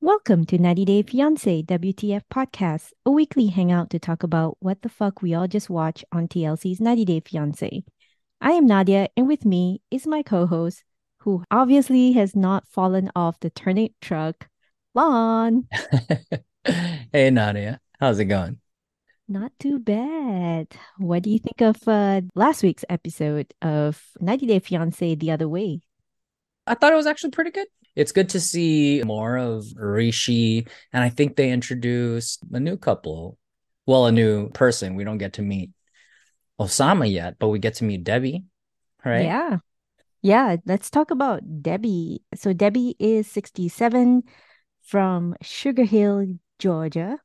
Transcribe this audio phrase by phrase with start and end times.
[0.00, 4.88] Welcome to 90 Day Fiancé WTF podcast, a weekly hangout to talk about what the
[4.88, 7.84] fuck we all just watched on TLC's 90 Day Fiancé.
[8.40, 10.82] I am Nadia, and with me is my co host,
[11.18, 14.48] who obviously has not fallen off the turnip truck,
[14.94, 15.68] Lon.
[16.64, 17.80] hey, Nadia.
[18.00, 18.58] How's it going?
[19.30, 20.66] Not too bad.
[20.98, 25.48] What do you think of uh, last week's episode of 90 Day Fiancé the other
[25.48, 25.82] way?
[26.66, 27.68] I thought it was actually pretty good.
[27.94, 33.38] It's good to see more of Rishi, and I think they introduced a new couple.
[33.86, 34.96] Well, a new person.
[34.96, 35.70] We don't get to meet
[36.58, 38.46] Oussama yet, but we get to meet Debbie,
[39.04, 39.26] right?
[39.26, 39.58] Yeah.
[40.22, 40.56] Yeah.
[40.66, 42.24] Let's talk about Debbie.
[42.34, 44.24] So, Debbie is 67
[44.82, 47.20] from Sugar Hill, Georgia.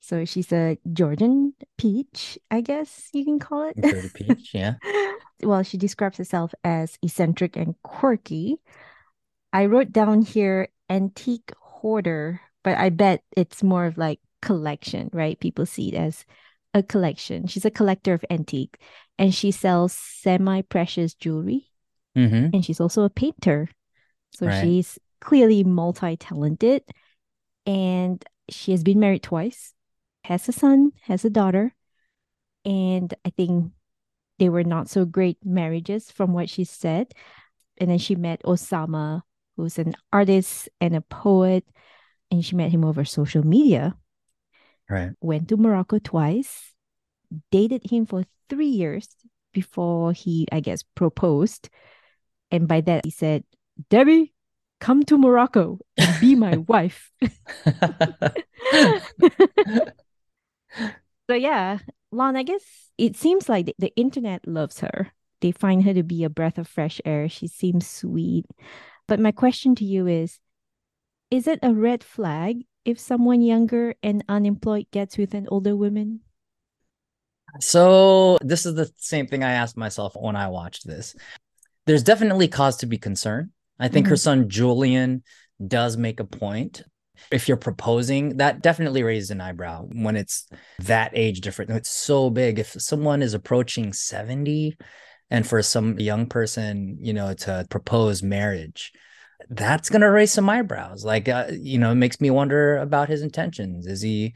[0.00, 3.76] So, she's a Georgian peach, I guess you can call it.
[3.76, 4.74] Georgia peach, yeah.
[5.42, 8.56] well, she describes herself as eccentric and quirky.
[9.52, 15.38] I wrote down here antique hoarder, but I bet it's more of like collection, right?
[15.40, 16.24] People see it as
[16.74, 17.46] a collection.
[17.46, 18.78] She's a collector of antique
[19.18, 21.66] and she sells semi precious jewelry.
[22.16, 22.54] Mm-hmm.
[22.54, 23.68] And she's also a painter.
[24.32, 24.62] So Right.
[24.62, 26.82] she's clearly multi talented.
[27.66, 29.72] And she has been married twice,
[30.26, 31.74] has a son, has a daughter.
[32.64, 33.72] And I think
[34.38, 37.12] they were not so great marriages from what she said.
[37.78, 39.22] And then she met Oussama,
[39.56, 41.64] who's an artist and a poet.
[42.30, 43.94] And she met him over social media
[44.88, 45.10] Right.
[45.20, 46.74] went to Morocco twice,
[47.50, 49.08] dated him for three years
[49.52, 51.68] before he, I guess, proposed.
[52.50, 53.42] And by that, he said,
[53.90, 54.32] Debbie,
[54.80, 57.10] come to Morocco and be my wife.
[61.28, 61.78] so, yeah,
[62.10, 62.62] Lon, I guess
[62.98, 65.12] it seems like the, the internet loves her.
[65.40, 67.28] They find her to be a breath of fresh air.
[67.28, 68.46] She seems sweet.
[69.06, 70.38] But my question to you is
[71.30, 76.20] Is it a red flag if someone younger and unemployed gets with an older woman?
[77.60, 81.14] So this is the same thing I asked myself when I watched this.
[81.86, 83.50] There's definitely cause to be concerned.
[83.78, 84.42] I think her mm-hmm.
[84.42, 85.22] son Julian
[85.64, 86.82] does make a point.
[87.30, 90.46] If you're proposing, that definitely raises an eyebrow when it's
[90.80, 91.70] that age different.
[91.72, 92.58] It's so big.
[92.58, 94.76] If someone is approaching 70
[95.30, 98.92] and for some young person, you know, to propose marriage,
[99.50, 101.04] that's going to raise some eyebrows.
[101.04, 103.86] Like, uh, you know, it makes me wonder about his intentions.
[103.86, 104.34] Is he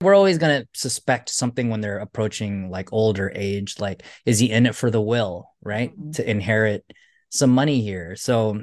[0.00, 4.50] we're always going to suspect something when they're approaching like older age like is he
[4.50, 6.14] in it for the will right Mhm.
[6.16, 6.84] to inherit
[7.30, 8.62] some money here so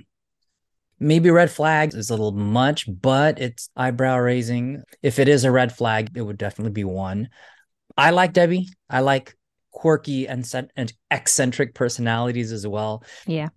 [0.99, 4.83] maybe red flags is a little much but it's eyebrow raising.
[5.01, 7.29] If it is a red flag it would definitely be one.
[7.97, 8.69] I like debbie.
[8.89, 9.35] I like
[9.71, 13.03] quirky and, and eccentric personalities as well.
[13.27, 13.49] Yeah.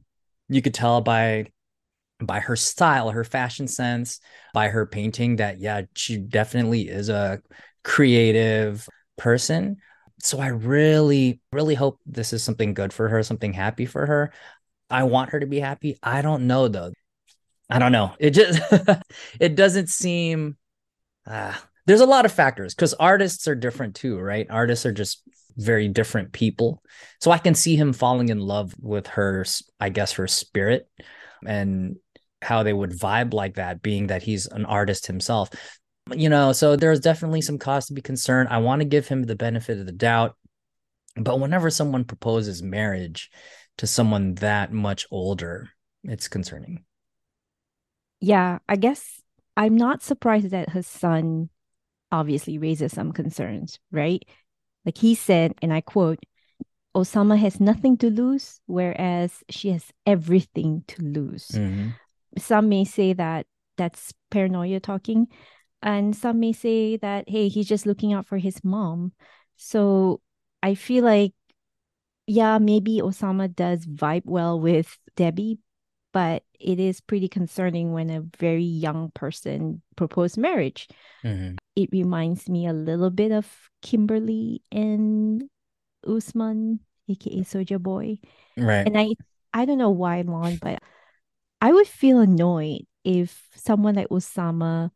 [0.49, 1.47] you could tell by
[2.21, 4.19] by her style her fashion sense
[4.53, 7.41] by her painting that yeah she definitely is a
[7.85, 9.77] creative person.
[10.21, 14.33] So i really really hope this is something good for her something happy for her.
[14.91, 15.99] I want her to be happy.
[16.03, 16.93] I don't know though
[17.71, 18.15] i don't know.
[18.19, 18.61] It just
[19.41, 20.57] it doesn't seem
[21.27, 21.55] uh,
[21.87, 24.47] there's a lot of factors because artists are different too right?
[24.51, 25.23] Artists are just
[25.57, 26.83] very different people.
[27.21, 29.45] So i can see him falling in love with her
[29.81, 30.89] i guess her spirit
[31.47, 31.97] and
[32.41, 35.51] how they would vibe like that being that he's an artist himself.
[36.15, 38.49] You know so there's definitely some cause to be concerned.
[38.51, 40.37] I want to give him the benefit of the doubt.
[41.17, 43.31] But whenever someone proposes marriage
[43.79, 45.71] to someone that much older
[46.05, 46.85] it's concerning
[48.21, 49.23] Yeah, I guess
[49.57, 51.51] I'm not surprised that her son
[52.11, 54.25] obviously raises some concerns, right?
[54.85, 56.19] Like he said, and I quote,
[56.97, 61.49] Oussama has nothing to lose, whereas she has everything to lose.
[61.49, 61.95] Mhm.
[62.39, 65.29] Some may say that that's paranoia talking,
[65.83, 69.13] and some may say that, hey, he's just looking out for his mom.
[69.57, 70.21] So
[70.63, 71.35] I feel like,
[72.27, 75.59] yeah, maybe Oussama does vibe well with Debbie,
[76.13, 80.89] but it is pretty concerning when a very young person proposed marriage.
[81.25, 81.57] Mhm.
[81.77, 85.45] It reminds me a little bit of Kimberly and
[86.07, 88.19] Usman, aka Soja Boy.
[88.57, 88.87] Right.
[88.87, 89.11] And I
[89.55, 90.83] I don't know why, Lon, but
[91.61, 94.91] I would feel annoyed if someone like Oussama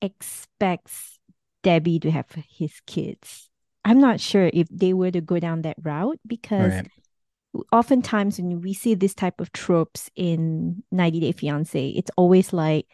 [0.00, 1.18] expects
[1.62, 3.50] Debbie to have his kids.
[3.84, 6.90] I'm not sure if they were to go down that route because Right.
[7.72, 12.86] Oftentimes when we see this type of tropes in 90 Day Fiance, it's always like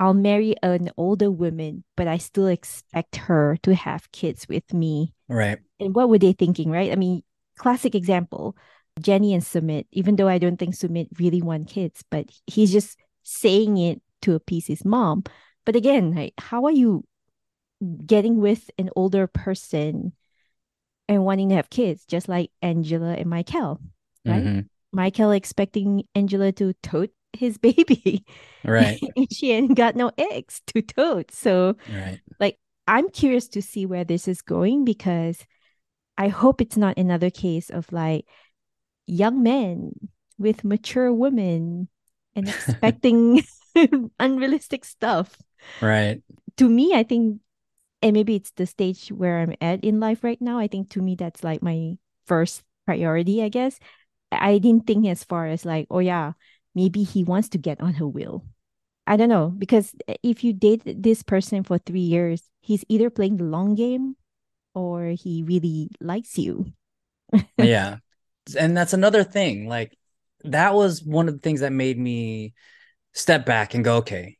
[0.00, 5.12] I'll marry an older woman, but I still expect her to have kids with me.
[5.28, 5.58] Right.
[5.78, 6.90] And what were they thinking, right?
[6.90, 7.22] I mean,
[7.58, 8.56] classic example,
[8.98, 12.98] Jenny and Sumit, even though I don't think Sumit really want kids, but he's just
[13.24, 15.24] saying it to appease his mom.
[15.66, 17.04] But again, like, how are you
[18.06, 20.12] getting with an older person
[21.10, 23.80] and wanting to have kids, just like Angela and Michael,
[24.24, 24.44] right?
[24.44, 24.68] Mhm.
[24.92, 28.24] Michael expecting Angela to tote his baby.
[28.64, 29.00] Right.
[29.16, 31.32] and she ain't got no eggs to tote.
[31.32, 32.20] So Right.
[32.38, 35.44] Like I'm curious to see where this is going because
[36.16, 38.26] I hope it's not another case of like
[39.06, 39.92] young men
[40.38, 41.88] with mature women
[42.36, 43.42] and expecting
[44.18, 45.36] unrealistic stuff.
[45.80, 46.22] Right.
[46.56, 47.40] To me, I think,
[48.02, 50.58] and maybe it's the stage where I'm at in life right now.
[50.58, 53.78] I think to me, that's like my first priority, I guess.
[54.32, 56.32] I didn't think as far as like, oh, yeah,
[56.74, 58.44] maybe he wants to get on her wheel.
[59.06, 63.10] I don't know because eh, if you date this person for three years, he's either
[63.10, 64.16] playing the long game
[64.74, 66.72] or he really likes you.
[67.58, 67.98] yeah
[68.58, 69.96] and that's another thing like
[70.44, 72.54] that was one of the things that made me
[73.12, 74.38] step back and go okay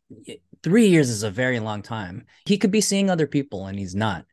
[0.62, 2.25] three years is a very long time.
[2.47, 4.25] He could be seeing other people and he's not.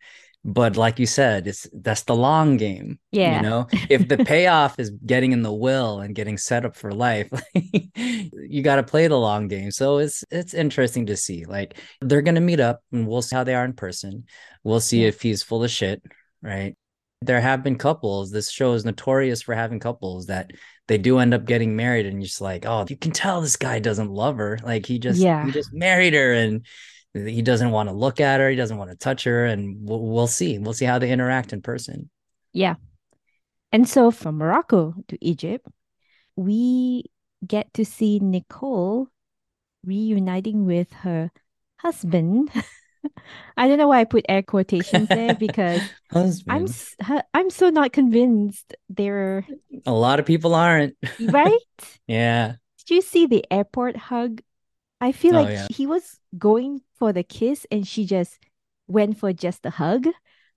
[0.46, 3.38] But like you said it's that's the long game Yeah.
[3.38, 3.68] you know?
[3.90, 7.30] If the payoff is getting in the will and getting set up for life
[7.94, 9.72] you got to play the long game.
[9.72, 11.46] So it's it's interesting to see.
[11.46, 14.26] Like they're gonna meet up and we'll see how they are in person.
[14.64, 16.02] We'll see if he's full of shit
[16.44, 16.76] right?
[17.24, 18.30] There have been couples.
[18.32, 20.52] This show is notorious for having couples that
[20.88, 23.56] they do end up getting married and you're just like oh you can tell this
[23.57, 25.45] guy doesn't love her like he just Yeah.
[25.45, 26.66] he just married her and
[27.13, 30.01] he doesn't want to look at her he doesn't want to touch her and we'll,
[30.01, 32.10] we'll see we'll see how they interact in person
[32.54, 32.75] Yeah.
[33.72, 35.68] And so from Morocco to Egypt,
[36.38, 37.04] we
[37.45, 39.10] get to see Nicole
[39.83, 41.31] reuniting with her
[41.78, 42.50] husband.
[43.57, 45.94] I don't know why I put air quotations there because
[46.50, 46.69] I'm Husband.
[46.69, 49.48] s- hu- I'm so not convinced there are
[49.86, 51.59] a lot of people aren't right.
[52.07, 52.56] yeah
[52.86, 54.42] Did you see the airport hug?
[55.01, 55.68] I feel Oh, like yeah.
[55.69, 58.39] he was going for the kiss and she just
[58.88, 60.07] went for just a hug.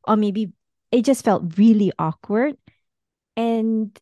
[0.07, 0.53] Or maybe
[0.93, 2.57] it just felt really awkward.
[3.37, 3.99] And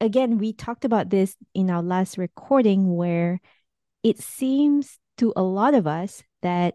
[0.00, 3.40] again, we talked about this in our last recording where
[4.02, 6.74] it seems to a lot of us that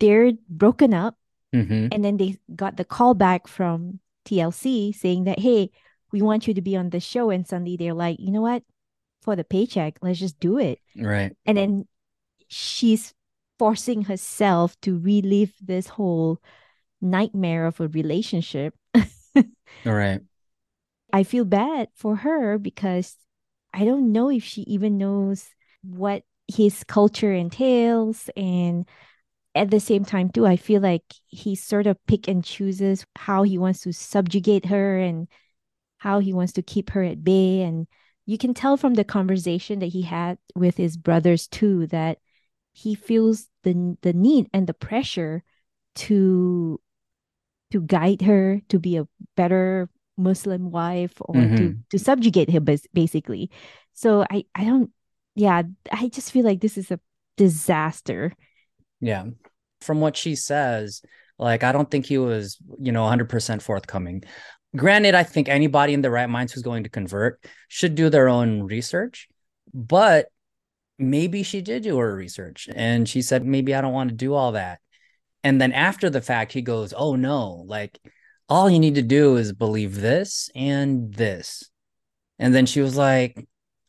[0.00, 1.16] they're broken up
[1.52, 5.70] hmm and then they got the call back from TLC saying that, hey,
[6.12, 7.30] we want you to be on the show.
[7.30, 8.62] And suddenly they're like, you know what?
[9.22, 10.80] For the paycheck, let's just do it.
[10.96, 11.88] right And then
[12.48, 13.14] she's
[13.58, 16.40] forcing herself to relive this whole
[17.00, 18.74] nightmare of a relationship.
[18.94, 19.44] all
[19.92, 20.22] right
[21.12, 23.16] I feel bad for her because
[23.72, 25.48] I don't know if she even knows
[25.82, 28.30] what his culture entails.
[28.36, 28.86] And
[29.54, 33.42] at the same time, too, I feel like he sort of pick and chooses how
[33.42, 35.28] he wants to subjugate her and
[35.98, 37.62] how he wants to keep her at bay.
[37.62, 37.86] And
[38.26, 42.18] you can tell from the conversation that he had with his brothers, too, that
[42.72, 45.44] he feels the the need and the pressure
[45.96, 46.80] to
[47.70, 51.82] to guide her to be a better Muslim wife or to Mhm.
[51.90, 53.50] to subjugate him basically.
[53.94, 54.90] So I I don't
[55.34, 57.00] yeah, I just feel like this is a
[57.36, 58.32] disaster.
[59.02, 59.26] Yeah.
[59.82, 61.02] From what she says,
[61.38, 64.22] like, I don't think he was, you know, 100% forthcoming.
[64.74, 68.28] Granted, I think anybody in the right minds who's going to convert should do their
[68.28, 69.28] own research,
[69.74, 70.28] but
[70.98, 74.34] maybe she did do her research and she said, maybe I don't want to do
[74.34, 74.78] all that.
[75.42, 77.98] And then after the fact, he goes, oh no, like,
[78.48, 81.68] all you need to do is believe this and this.
[82.38, 83.46] And then she was like,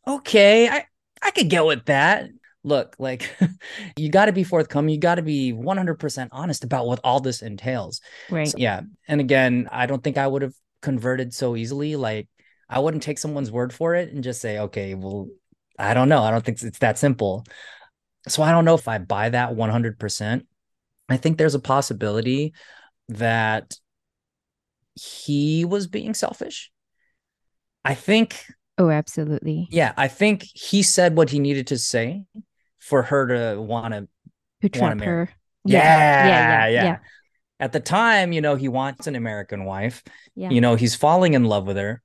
[0.08, 0.86] okay, I,
[1.22, 2.30] I could get with that
[2.64, 3.36] look like
[3.98, 7.42] you got to be forthcoming you got to be 100% honest about what all this
[7.42, 8.48] entails Right.
[8.48, 12.28] So, yeah and again i don't think i would have converted so easily like
[12.70, 15.28] i wouldn't take someone's word for it and just say okay well
[15.78, 17.46] i don't know i don't think it's that simple
[18.28, 20.46] so i don't know if i buy that 100%
[21.10, 22.54] i think there's a possibility
[23.10, 23.76] that
[24.96, 26.72] he was being selfish.
[27.84, 28.46] I think
[28.78, 29.68] Oh, absolutely.
[29.72, 32.26] yeah, I think he said what he needed to say
[32.84, 34.08] for her to want to
[34.62, 35.08] To trap marry.
[35.28, 35.30] her.
[35.66, 36.98] yeah, yeah, yeah, yeah.
[37.60, 40.04] At the time, you know, he wants an American wife.
[40.36, 40.50] Yeah.
[40.50, 42.02] You know, he's falling in love with her.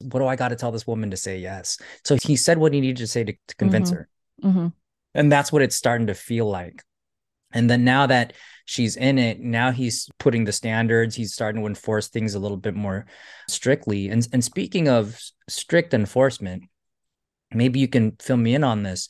[0.00, 1.78] What do I got to tell this woman to say yes?
[2.04, 3.94] So he said what he needed to say to, to convince Mhm.
[3.94, 4.08] her.
[4.42, 4.66] hmm
[5.14, 6.84] And that's what it's starting to feel like.
[7.50, 8.34] And then now that
[8.66, 12.58] she's in it, now he's putting the standards, he's starting to enforce things a little
[12.58, 13.06] bit more
[13.48, 14.08] strictly.
[14.10, 16.64] And and speaking of strict enforcement,
[17.50, 19.08] maybe you can fill me in on this.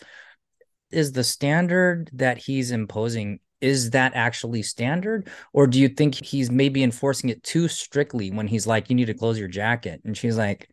[0.91, 6.49] Is the standard that he's imposing is that actually standard or do you think he's
[6.49, 10.17] maybe enforcing it too strictly when he's like you need to close your jacket and
[10.17, 10.69] she's like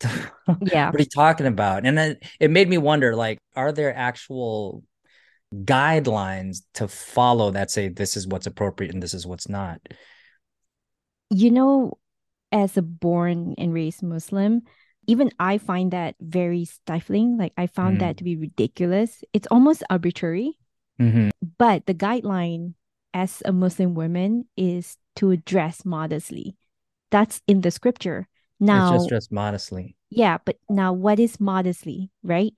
[0.60, 0.90] Yeah.
[0.90, 1.86] what are you talking about?
[1.86, 4.82] And then it made me wonder, like, are there actual
[5.54, 9.80] guidelines to follow that say this is what's appropriate and this is what's not?
[11.30, 11.98] You know,
[12.52, 14.62] as a born and raised Muslim,
[15.10, 17.36] even I find that very stifling.
[17.36, 18.00] Like I found Mm.
[18.00, 19.24] that to be ridiculous.
[19.34, 20.54] It's almost arbitrary.
[21.02, 21.30] Mhm.
[21.58, 22.74] But the guideline
[23.12, 26.54] as a Muslim woman is to dress modestly.
[27.10, 28.28] That's in the scripture.
[28.60, 29.96] Now, it's just dressed modestly.
[30.10, 32.52] yeah, but now what is modestly, right?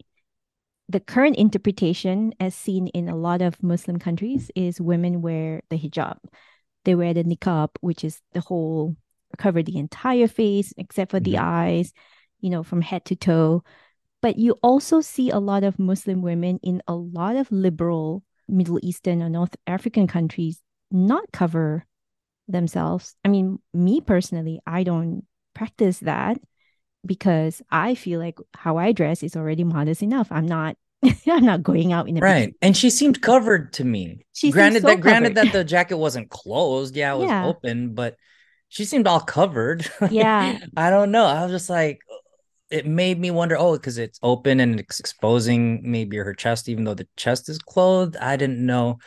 [0.91, 5.79] The current interpretation, as seen in a lot of Muslim countries, is women wear the
[5.79, 6.19] hijab.
[6.85, 8.97] They wear the niqab, which is the whole
[9.39, 11.41] cover the entire face except for the Mhm.
[11.41, 11.93] eyes,
[12.43, 13.65] you know, from head to toe.
[14.23, 18.81] But you also see a lot of Muslim women in a lot of liberal Middle
[18.83, 21.87] Eastern or North African countries not cover
[22.49, 23.17] themselves.
[23.25, 26.39] I mean, me personally, I don't practice that
[27.05, 30.29] because I feel like how I dress is already modest enough.
[30.31, 30.77] I'm not
[31.27, 32.49] I'm not going out in a Right.
[32.49, 32.55] bikini.
[32.63, 34.25] And she seemed covered to me.
[34.33, 36.95] She granted so that granted that the jacket wasn't closed.
[36.95, 37.43] Yeah, it was Yeah.
[37.43, 38.17] open, but
[38.69, 39.89] she seemed all covered.
[40.09, 40.59] Yeah.
[40.77, 41.27] I don't know.
[41.27, 42.01] I was just like
[42.73, 46.85] it made me wonder, oh, because it's open and it's exposing maybe her chest, even
[46.85, 48.17] though the chest is clothed.
[48.17, 48.99] I didn't know.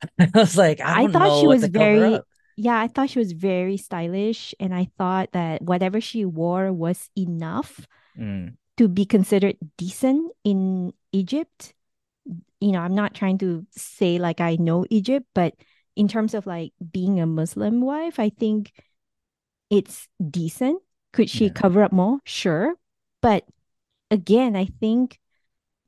[0.20, 2.24] I was like, I I thought she was very
[2.58, 7.10] yeah, I thought she was very stylish and I thought that whatever she wore was
[7.16, 11.74] enough Mm, to be considered decent in Egypt.
[12.60, 15.54] You know, I'm not trying to say like I know Egypt, but
[15.96, 18.72] in terms of like being a Muslim wife, I think
[19.70, 20.82] it's decent.
[21.12, 21.52] Could she Yeah.
[21.52, 22.20] cover up more?
[22.24, 22.74] Sure.
[23.26, 23.44] But
[24.08, 25.18] again, I think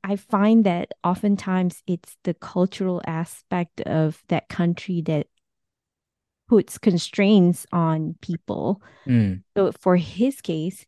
[0.03, 5.27] I find that oftentimes it's the cultural aspect of that country that
[6.49, 8.81] puts constraints on people.
[9.05, 10.85] mm, So for his case,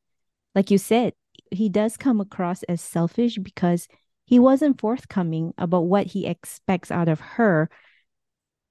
[0.56, 1.14] like you said,
[1.52, 3.88] he does come across as selfish because
[4.26, 7.70] he wasn't forthcoming about what he expects out of her.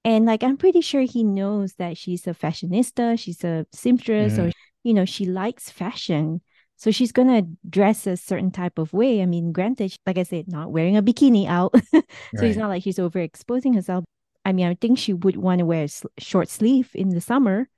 [0.03, 4.51] And like I'm pretty sure he knows that she's a fashionista, she's a seamstress, or
[4.83, 6.41] you know, she likes fashion.
[6.81, 9.21] So she's gonna dress a certain type of way.
[9.21, 11.75] I mean, granted, like I said, not wearing a bikini out.
[11.91, 12.01] so
[12.33, 12.49] right.
[12.49, 14.03] it's not like she's overexposing herself.
[14.43, 17.21] I mean, I think she would want to wear a s- short sleeve in the
[17.21, 17.69] summer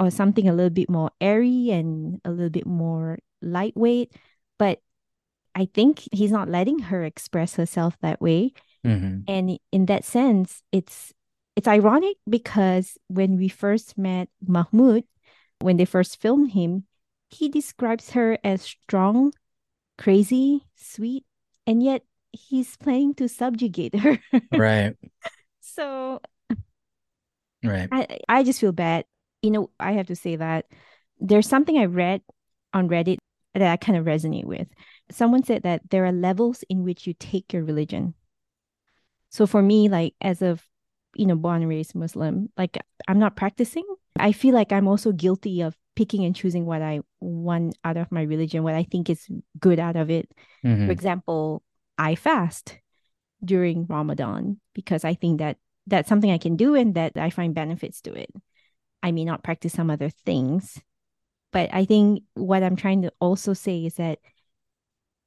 [0.00, 4.16] or something a little bit more airy and a little bit more lightweight.
[4.58, 4.80] But
[5.54, 8.52] I think he's not letting her express herself that way.
[8.84, 9.22] Mhm.
[9.28, 11.14] And in that sense, it's
[11.54, 15.04] it's ironic because when we first met Mahmoud,
[15.60, 16.89] when they first filmed him,
[17.30, 19.32] he describes her as strong,
[19.96, 21.24] crazy, sweet,
[21.66, 24.18] and yet he's planning to subjugate her.
[24.52, 24.96] Right.
[25.60, 26.20] so
[27.62, 27.88] Right.
[27.92, 29.04] I I just feel bad.
[29.42, 30.66] You know, I have to say that
[31.18, 32.22] there's something I read
[32.72, 33.18] on Reddit
[33.54, 34.68] that I kind of resonate with.
[35.10, 38.14] Someone said that there are levels in which you take your religion.
[39.30, 40.58] So for me, like as a
[41.14, 43.84] you know, born and raised Muslim, like I'm not practicing.
[44.18, 48.10] I feel like I'm also guilty of picking and choosing what I want out of
[48.10, 49.28] my religion, what I think is
[49.60, 50.32] good out of it.
[50.64, 50.90] For Mhm.
[50.90, 51.62] example,
[51.98, 52.80] I fast
[53.44, 57.52] during Ramadan because I think that that's something I can do and that I find
[57.54, 58.32] benefits to it.
[59.02, 60.80] I may not practice some other things,
[61.52, 64.20] but I think what I'm trying to also say is that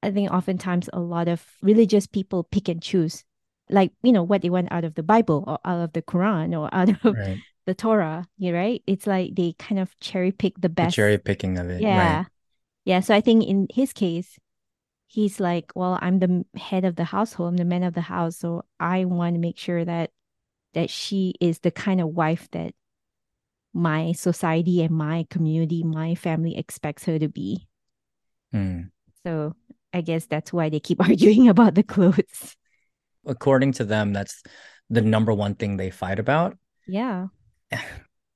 [0.01, 3.23] I think oftentimes a lot of religious people pick and choose,
[3.69, 6.57] like, you know, what they want out of the Bible or out of the Quran
[6.57, 7.37] or out of Right.
[7.65, 8.81] The Torah, you right?
[8.87, 10.95] It's like they kind of cherry pick the The best.
[10.95, 11.81] cherry picking of it.
[11.81, 12.17] Yeah.
[12.17, 12.27] Right.
[12.85, 12.99] Yeah.
[13.01, 14.37] So I think in his case,
[15.07, 18.37] he's like, well, I'm the head of the household, I'm the man of the house.
[18.37, 20.11] So I want to make sure that
[20.73, 22.73] that she is the kind of wife that
[23.73, 27.67] my society and my community, my family expects her to be.
[28.53, 28.89] Mm.
[29.23, 29.55] So
[29.93, 32.55] I guess that's why they keep arguing about the clothes.
[33.25, 34.43] According to them, that's
[34.89, 36.57] the number one thing they fight about.
[36.87, 37.27] Yeah.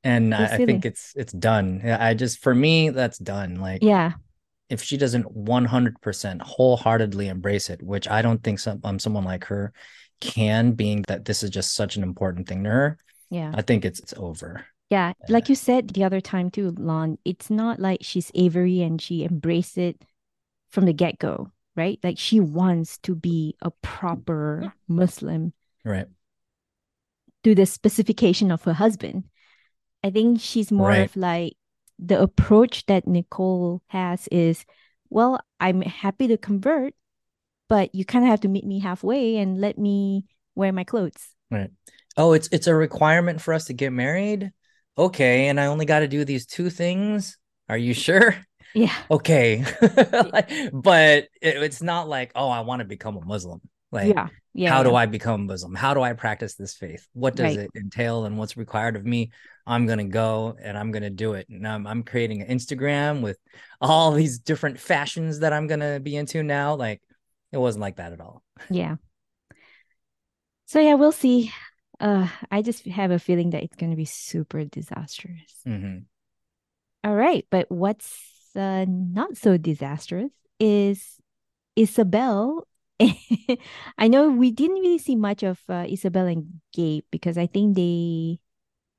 [0.04, 1.82] And I, I think it's it's done.
[1.84, 3.56] I just for me, that's done.
[3.56, 4.14] Like Yeah.
[4.70, 9.46] if she doesn't 100% wholeheartedly embrace it, which I don't think some um, someone like
[9.46, 9.74] her
[10.22, 12.98] can, being that this is just such an important thing to her,
[13.30, 13.52] Yeah.
[13.54, 14.66] I think it's it's over.
[14.90, 19.02] Yeah, like you said the other time too, Lon, it's not like she's Avery and
[19.02, 20.02] she embraced it
[20.70, 22.00] from the get-go, right?
[22.04, 25.52] Like she wants to be a proper Muslim
[25.84, 26.08] Right.
[27.44, 29.26] To the specification of her husband.
[30.04, 31.10] I think she's more Right.
[31.10, 31.54] of like
[32.00, 34.66] the approach that Nicole has is,
[35.10, 36.94] well, I'm happy to convert,
[37.70, 40.26] but you kind of have to meet me halfway and let me
[40.56, 41.30] wear my clothes.
[41.52, 41.72] Right.
[42.18, 44.52] Oh, it's it's a requirement for us to get married.
[44.98, 47.38] Okay, and I only got to do these two things.
[47.70, 48.36] Are you sure?
[48.74, 48.94] Yeah.
[49.10, 49.64] Okay.
[50.34, 53.62] Like, but it, it's not like, oh, I want to become a Muslim.
[53.92, 54.28] Like, yeah.
[54.54, 54.70] Yeah.
[54.72, 54.96] how do.
[54.96, 55.76] I become Muslim?
[55.76, 57.08] How do I practice this faith?
[57.14, 57.66] What does Right.
[57.66, 59.32] it entail and what's required of me?
[59.66, 61.48] I'm gonna go and I'm gonna do it.
[61.50, 63.38] And I'm I'm creating an Instagram with
[63.80, 66.76] all these different fashions that I'm gonna be into now.
[66.76, 67.02] Like
[67.52, 68.44] it wasn't like that at all.
[68.70, 68.96] Yeah.
[70.66, 71.52] So yeah, we'll see.
[72.00, 75.62] Uh, I just have a feeling that it's going to be super disastrous.
[75.66, 76.06] Mhm.
[77.04, 78.22] All right, but what's
[78.56, 81.18] uh, not so disastrous is
[81.76, 82.68] Isabel.
[83.98, 87.76] I know we didn't really see much of uh, Isabel and Gabe because I think
[87.76, 88.40] they,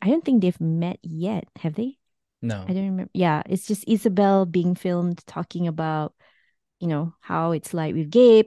[0.00, 1.98] I don't think they've met yet, have they?
[2.40, 2.64] No.
[2.68, 3.10] I don't remember.
[3.14, 6.14] Yeah, it's just Isabel being filmed talking about,
[6.78, 8.46] you know, how it's like with Gabe.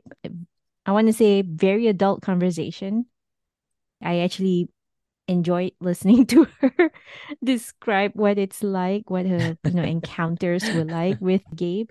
[0.85, 3.05] I want to say very adult conversation.
[4.01, 4.69] I actually
[5.27, 6.91] enjoyed listening to her
[7.43, 11.89] describe what it's like, what her, you know, encounters were like with Gabe.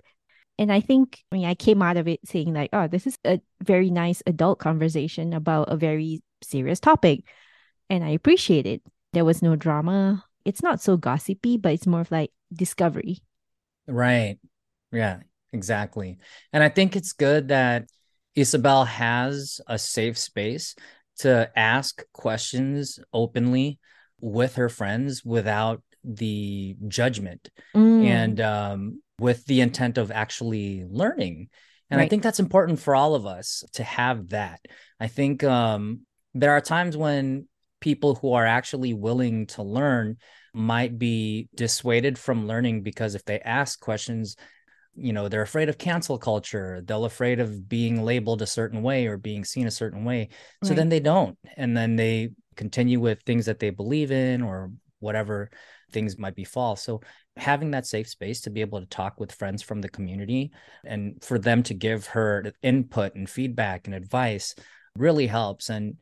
[0.61, 3.17] And I think, I mean, I came out of it saying like, oh, this is
[3.25, 7.23] a very nice adult conversation about a very serious topic.
[7.89, 8.83] And I appreciate it.
[9.11, 10.23] There was no drama.
[10.45, 13.23] It's not so gossipy, but it's more of like discovery.
[13.87, 14.37] Right.
[14.91, 16.19] Yeah, exactly.
[16.53, 17.85] And I think it's good that
[18.35, 20.75] Isabel has a safe space
[21.21, 23.79] to ask questions openly
[24.19, 31.47] with her friends without the judgment Mm, and um, with the intent of actually learning.
[31.91, 34.61] And I think that's important for all of us to have that.
[34.99, 36.01] I think um,
[36.33, 37.47] there are times when
[37.81, 40.17] people who are actually willing to learn
[40.53, 44.37] might be dissuaded from learning because if they ask questions,
[44.95, 46.81] you know, they're afraid of cancel culture.
[46.83, 50.29] They're afraid of being labeled a certain way or being seen a certain way.
[50.63, 50.77] So Right.
[50.77, 51.37] then they don't.
[51.57, 55.51] And then they continue with things that they believe in or whatever
[55.91, 56.81] things might be false.
[56.81, 57.01] So
[57.37, 60.51] having that safe space to be able to talk with friends from the community
[60.83, 64.53] and for them to give her input and feedback and advice
[64.97, 65.69] really helps.
[65.69, 65.95] And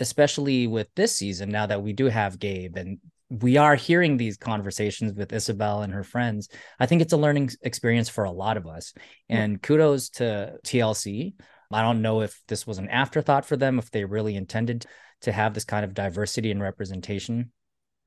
[0.00, 4.36] especially with this season, now that we do have Gabe and we are hearing these
[4.36, 8.56] conversations with Isabel and her friends, I think it's a learning experience for a lot
[8.56, 8.92] of us.
[9.28, 11.34] And kudos to TLC.
[11.72, 14.86] I don't know if this was an afterthought for them, if they really intended
[15.22, 17.50] to have this kind of diversity and representation.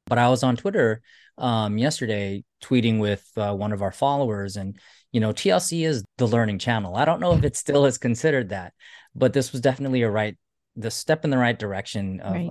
[0.05, 1.01] But I was on Twitter
[1.39, 4.77] um, yesterday tweeting with uh, one of our followers, and
[5.11, 6.95] you know, TLC is the learning channel.
[6.95, 8.73] I don't know if it still is considered that,
[9.15, 10.37] but this was definitely a right,
[10.75, 12.49] the step in the right direction of Right.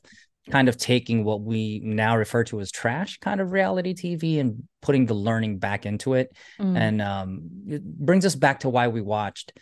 [0.51, 4.67] kind of taking what we now refer to as trash kind of reality TV and
[4.81, 6.35] putting the learning back into it.
[6.59, 9.53] Mm, And um, it brings us back to why we watched.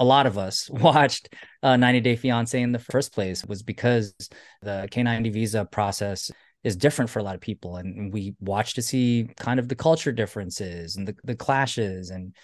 [0.00, 4.14] A lot of us watched uh, 90 Day Fiance in the first place was because
[4.62, 6.30] the K90 visa process
[6.64, 9.76] is different for a lot of people, and we watch to see kind of the
[9.76, 12.34] culture differences and the, the clashes and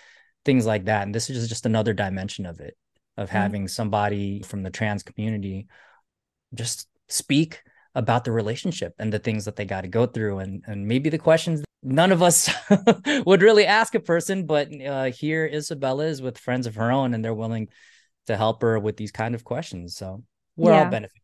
[0.44, 1.02] things like that.
[1.02, 2.76] And this is just another dimension of it,
[3.16, 3.40] of Right.
[3.40, 5.66] having somebody from the trans community
[6.54, 7.62] just speak
[7.94, 11.10] about the relationship and the things that they got to go through and and maybe
[11.10, 12.50] the questions none of us
[13.26, 17.14] would really ask a person but uh, here isabella is with friends of her own
[17.14, 17.68] and they're willing
[18.26, 20.22] to help her with these kind of questions so
[20.56, 20.90] we're all Yeah.
[20.90, 21.23] benefiting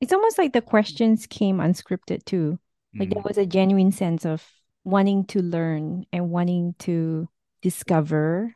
[0.00, 2.58] It's almost like the questions came unscripted too.
[2.98, 3.28] Like there Mhm.
[3.28, 4.46] was a genuine sense of
[4.84, 7.28] wanting to learn and wanting to
[7.62, 8.54] discover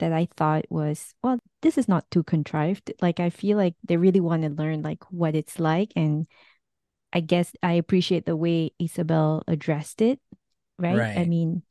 [0.00, 2.92] that I thought was, well, this is not too contrived.
[3.02, 5.92] Like I feel like they really want to learn like what it's like.
[5.96, 6.26] And
[7.12, 10.20] I guess I appreciate the way Isabel addressed it.
[10.78, 11.18] Right.
[11.18, 11.62] I mean,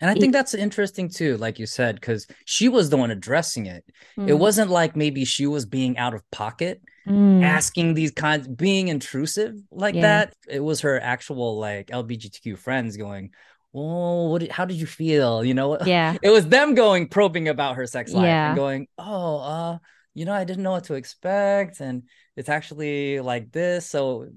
[0.00, 3.66] and i think that's interesting too like you said because she was the one addressing
[3.66, 3.84] it.
[4.26, 8.48] It mm, wasn't like maybe she was being out of pocket mm, asking these kinds
[8.48, 10.02] being intrusive like Yeah.
[10.02, 10.34] that.
[10.48, 13.30] It was her actual like lgbtq friends going
[13.72, 15.44] well what did, how did you feel?
[15.44, 15.74] You know?
[15.80, 16.18] Yeah.
[16.22, 18.44] it was them going probing about her sex life Yeah.
[18.44, 19.78] and going oh uh
[20.14, 21.80] you know i didn't know what to expect.
[21.80, 22.04] And
[22.38, 23.86] it's actually like this.
[23.86, 24.28] So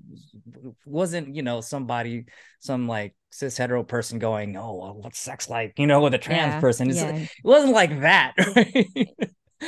[0.85, 2.25] wasn't, you know, somebody,
[2.59, 5.73] some like cis hetero person going, Oh, well, what's sex like?
[5.77, 6.89] You know, with a trans Yeah, person.
[6.89, 7.09] Yeah.
[7.11, 8.33] It wasn't like that.
[8.55, 9.09] Right?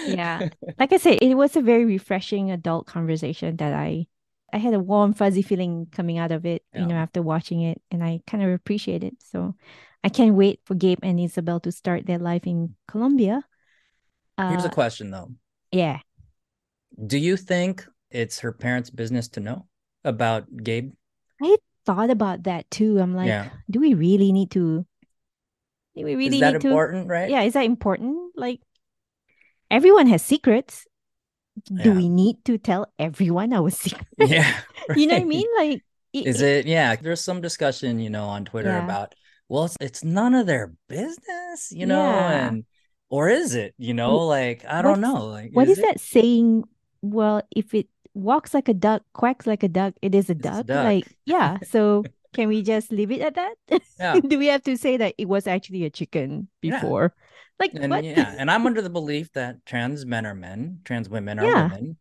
[0.06, 0.44] yeah
[0.80, 4.06] like i said it was a very refreshing adult conversation that i
[4.52, 7.82] i had a warm fuzzy feeling coming out of it you know after watching it
[7.92, 9.56] and i kind of appreciate it so
[10.04, 13.44] i can't wait for gabe and isabel to start their life in colombia
[14.48, 15.34] Here's a Uh, question though.
[15.72, 16.00] yeah
[17.06, 19.66] Do you think it's her parents' business to know
[20.06, 20.94] about Gabe?
[21.42, 23.50] I thought about that too i'm like Yeah.
[23.70, 24.86] do we really need to
[25.96, 27.30] do we really Is that need to important, right?
[27.30, 28.62] yeah is that important like
[29.70, 30.86] everyone has secrets
[31.68, 31.96] do Yeah.
[31.96, 34.48] we need to tell everyone our secrets Yeah.
[34.96, 35.82] you know what i mean like
[36.14, 36.68] Is it?
[36.70, 36.96] Yeah.
[36.96, 38.86] There's some discussion, you know, on Twitter Yeah.
[38.86, 39.16] about,
[39.50, 42.48] well, it's, it's none of their business, you know, Yeah.
[42.54, 42.66] and
[43.10, 45.26] or is it, you know, like I don't is- know.
[45.26, 45.86] Like What is it?
[45.90, 46.66] that saying?
[47.02, 50.66] Well, if it walks like a duck, quacks like a duck, it is a duck.
[50.66, 50.86] duck.
[50.86, 51.58] Like, yeah.
[51.64, 53.56] So can we just leave it at that?
[54.00, 54.20] Yeah.
[54.28, 56.80] Do we have to say that it was actually a chicken Yeah.
[56.80, 57.14] before?
[57.60, 58.04] Like And what?
[58.04, 61.64] yeah, and I'm under the belief that trans men are men, trans women are Yeah.
[61.70, 61.98] women.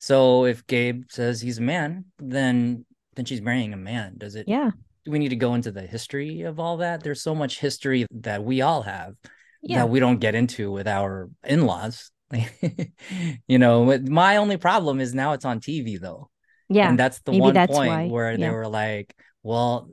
[0.00, 2.84] So if Gabe says he's a man, then
[3.16, 4.14] then she's marrying a man.
[4.18, 4.70] Does it yeah.
[5.04, 7.02] do we need to go into the history of all that?
[7.02, 9.14] There's so much history that we all have
[9.62, 9.80] Yeah.
[9.80, 12.10] that we don't get into with our in-laws.
[13.48, 16.30] you know, my only problem is now it's on TV though.
[16.68, 16.88] Yeah.
[16.88, 18.08] And that's the one that's point why.
[18.08, 19.90] where they were like, well,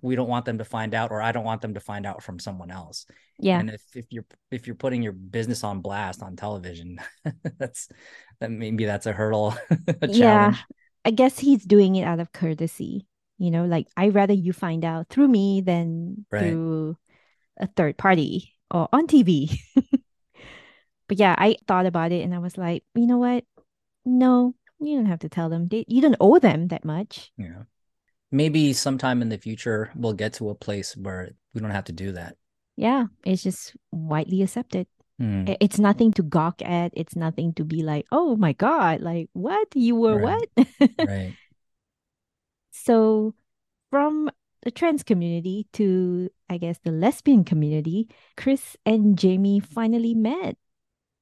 [0.00, 2.22] we don't want them to find out, or I don't want them to find out
[2.22, 3.04] from someone else.
[3.38, 3.58] Yeah.
[3.60, 6.98] And if, if you're if you're putting your business on blast on television,
[7.58, 7.88] that's
[8.40, 9.54] that maybe that's a hurdle,
[10.02, 10.56] a Yeah.
[11.04, 13.06] I guess he's doing it out of courtesy.
[13.38, 16.50] You know, like I'd rather you find out through me than Right.
[16.50, 16.96] through
[17.58, 19.58] a third party or on TV.
[21.08, 23.44] But yeah, I thought about it and I was like, you know what?
[24.04, 25.68] No, you don't have to tell them.
[25.68, 27.32] They, you don't owe them that much.
[27.36, 27.64] Yeah.
[28.30, 31.92] Maybe sometime in the future we'll get to a place where we don't have to
[31.92, 32.36] do that.
[32.76, 34.86] Yeah, it's just widely accepted.
[35.18, 35.44] Hmm.
[35.60, 36.92] It's nothing to gawk at.
[36.94, 39.68] It's nothing to be like, oh my God, like what?
[39.74, 40.48] You were Right.
[40.56, 40.90] what?
[40.98, 41.32] Right.
[42.72, 43.34] So,
[43.90, 44.30] from
[44.62, 50.56] the trans community to, I guess, the lesbian community, Chris and Jamie finally met.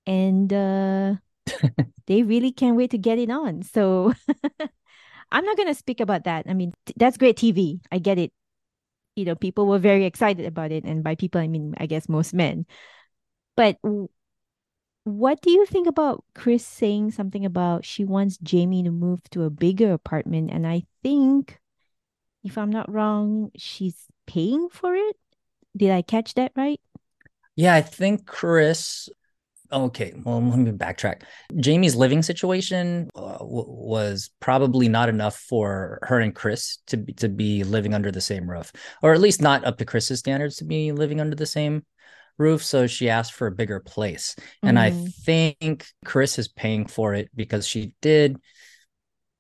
[0.07, 1.15] And uh,
[2.07, 3.63] they really can't wait to get it on.
[3.63, 4.15] So,
[5.33, 6.47] I'm not going to speak about that.
[6.49, 7.81] I mean, t- that's great TV.
[7.91, 8.33] I get it.
[9.17, 10.85] You know, people were very excited about it.
[10.85, 12.67] And by people, I mean, I guess most men.
[13.57, 14.09] But w-
[15.05, 19.45] what do you think about Chris saying something about she wants Jamie to move to
[19.45, 20.51] a bigger apartment?
[20.51, 21.61] And I think,
[22.45, 25.17] if I'm not wrong, she's paying for it.
[25.77, 26.81] Did I catch that right?
[27.57, 29.09] Yeah, I think Chris.
[29.75, 31.23] Okay, well, let me backtrack.
[31.57, 37.13] Jamie's living situation uh, w- was probably not enough for her and Chris to be,
[37.15, 38.71] to be living under the same roof,
[39.03, 41.85] or at least not up to Chris's standards to be living under the same
[42.39, 42.63] roof.
[42.63, 45.13] So she asked for a bigger place, and I Mhm.
[45.25, 48.39] think Chris is paying for it because she did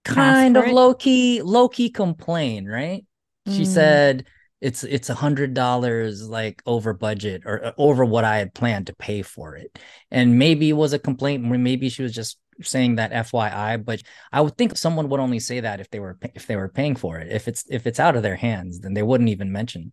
[0.04, 3.04] kind of low key low key complain, right?
[3.46, 3.72] She Mm.
[3.72, 4.26] said
[4.64, 8.86] it's it's a hundred dollars like over budget or uh, over what I had planned
[8.86, 9.78] to pay for it.
[10.10, 14.00] And maybe it was a complaint, maybe she was just saying that FYI, but
[14.32, 16.96] I would think someone would only say that if they were if they were paying
[16.96, 17.30] for it.
[17.30, 19.92] If it's if it's out of their hands, then they wouldn't even mention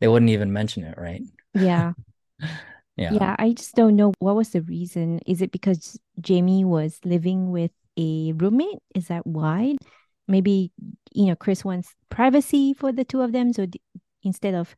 [0.00, 1.22] they wouldn't even mention it, right?
[1.54, 1.92] Yeah.
[2.96, 3.12] Yeah.
[3.14, 3.36] Yeah.
[3.38, 5.20] I just don't know what was the reason.
[5.26, 8.80] Is it because Jamie was living with a roommate?
[8.94, 9.76] Is that why?
[10.28, 10.70] Maybe,
[11.12, 13.54] you know, Chris wants privacy for the two of them.
[13.54, 13.66] So
[14.22, 14.74] instead of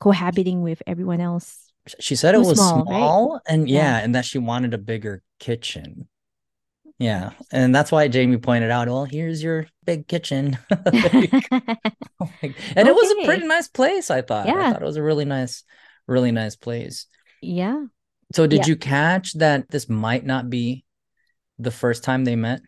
[0.00, 1.72] cohabiting with everyone else.
[2.00, 3.40] She said it was small, small, right?
[3.54, 3.98] and Yeah.
[3.98, 6.08] yeah, and that she wanted a bigger kitchen.
[6.98, 10.58] Yeah, and that's why Jamie pointed out, well, here's your big kitchen.
[10.92, 11.30] Like,
[12.76, 14.46] and it was a pretty nice place, I thought.
[14.46, 14.72] I Yeah.
[14.72, 15.62] thought it was a really nice,
[16.06, 17.06] really nice place.
[17.42, 17.84] yeah.
[18.34, 18.66] So did Yeah.
[18.66, 20.84] you catch that this might not be
[21.58, 22.60] the first time they met?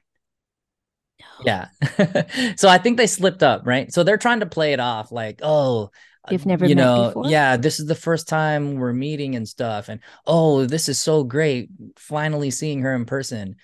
[1.44, 1.68] Yeah.
[2.56, 3.92] so I think they slipped up, right?
[3.92, 5.90] So they're trying to play it off like, oh,
[6.24, 7.30] uh, They've never you know, before?
[7.30, 9.88] yeah, this is the first time we're meeting and stuff.
[9.88, 11.70] And oh, this is so great.
[11.96, 13.56] Finally seeing her in person.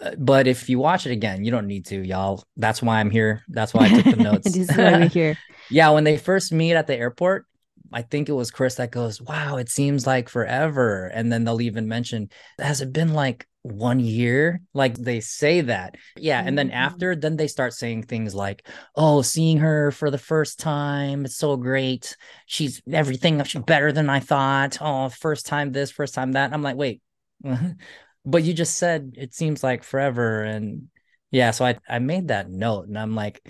[0.00, 2.44] Uh, But if you watch it again, you don't need to, y'all.
[2.56, 3.42] That's why I'm here.
[3.48, 4.52] That's why I took the notes.
[4.52, 5.38] this is why we're here.
[5.70, 7.46] Yeah, when they first meet at the airport,
[7.92, 11.06] I think it was Chris that goes, Wow, it seems like forever.
[11.06, 14.60] And then they'll even mention, Has it been like one year?
[14.72, 15.96] Like they say that.
[16.16, 16.42] Yeah.
[16.44, 16.74] And then Mhm.
[16.74, 21.24] after, then they start saying things like, Oh, seeing her for the first time.
[21.24, 22.16] It's so great.
[22.46, 24.78] She's everything she's better than I thought.
[24.80, 26.52] Oh, first time this, first time that.
[26.52, 27.02] I'm like, Wait,
[28.24, 30.42] but you just said it seems like forever.
[30.42, 30.88] And
[31.30, 33.40] Yeah, so I I made that note and I'm like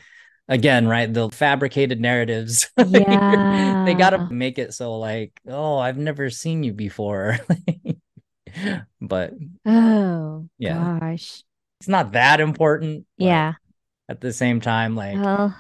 [0.51, 2.69] again, right, the fabricated narratives.
[2.77, 3.85] Yeah.
[3.87, 7.39] they got to make it so like, "Oh, I've never seen you before."
[9.01, 9.33] but
[9.65, 10.99] Oh Yeah.
[11.01, 11.43] gosh.
[11.81, 13.07] it's not that important.
[13.17, 13.55] Yeah.
[14.09, 15.55] At the same time like Well,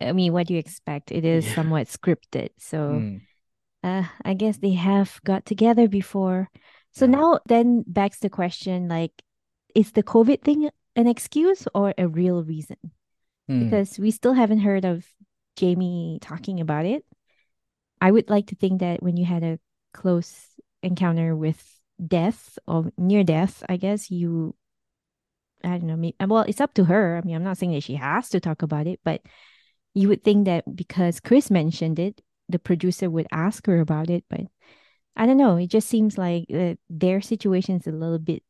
[0.00, 1.10] I mean, what do you expect?
[1.10, 1.54] It is Yeah.
[1.54, 2.50] somewhat scripted.
[2.58, 3.20] So mm,
[3.82, 6.50] uh I guess they have got together before.
[6.92, 7.16] So Yeah.
[7.16, 9.12] now then backs the question like,
[9.74, 12.76] is the COVID thing an excuse or a real reason?
[13.48, 15.06] Mm, because we still haven't heard of
[15.56, 17.04] Jamie talking about it.
[18.00, 19.58] I would like to think that when you had a
[19.94, 20.34] close
[20.82, 24.54] encounter with death or near death, I guess you,
[25.64, 27.16] I don't know, well, it's up to her.
[27.16, 29.22] I mean, I'm not saying that she has to talk about it, but
[29.94, 34.24] you would think that because Chris mentioned it, the producer would ask her about it.
[34.28, 34.42] But
[35.16, 35.56] I don't know.
[35.56, 38.42] It just seems like uh, their situation is a little bit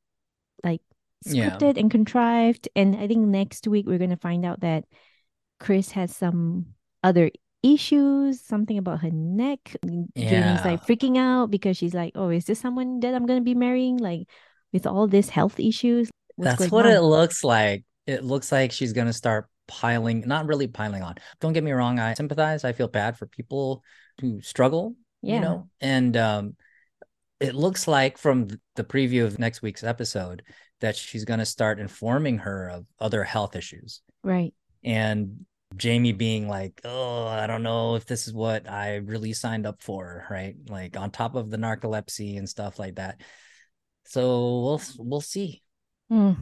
[0.64, 0.82] like
[1.24, 1.50] Yeah.
[1.50, 2.68] scripted and contrived.
[2.76, 4.84] And I think next week we're gonna find out that
[5.58, 6.66] Chris has some
[7.02, 7.30] other
[7.62, 9.76] issues, something about her neck.
[9.84, 10.62] Jamie's Yeah.
[10.64, 13.96] like freaking out because she's like, "Oh, is this someone that I'm gonna be marrying?"
[13.98, 14.28] Like
[14.72, 16.10] with all these health issues.
[16.38, 16.92] That's what on?
[16.92, 17.84] it looks like.
[18.06, 21.14] It looks like she's gonna start piling, not really piling on.
[21.40, 22.62] Don't get me wrong, I sympathize.
[22.64, 23.82] I feel bad for people
[24.20, 25.34] who struggle, Yeah.
[25.36, 26.56] you know, and um
[27.40, 30.42] it looks like from the preview of next week's episode
[30.80, 34.02] that she's gonna start informing her of other health issues.
[34.22, 34.52] Right.
[34.84, 39.66] And Jamie being like, oh, I don't know if this is what I really signed
[39.66, 40.54] up for, right?
[40.68, 43.20] Like on top of the narcolepsy and stuff like that.
[44.04, 45.62] So we'll we'll see.
[46.08, 46.32] Hmm.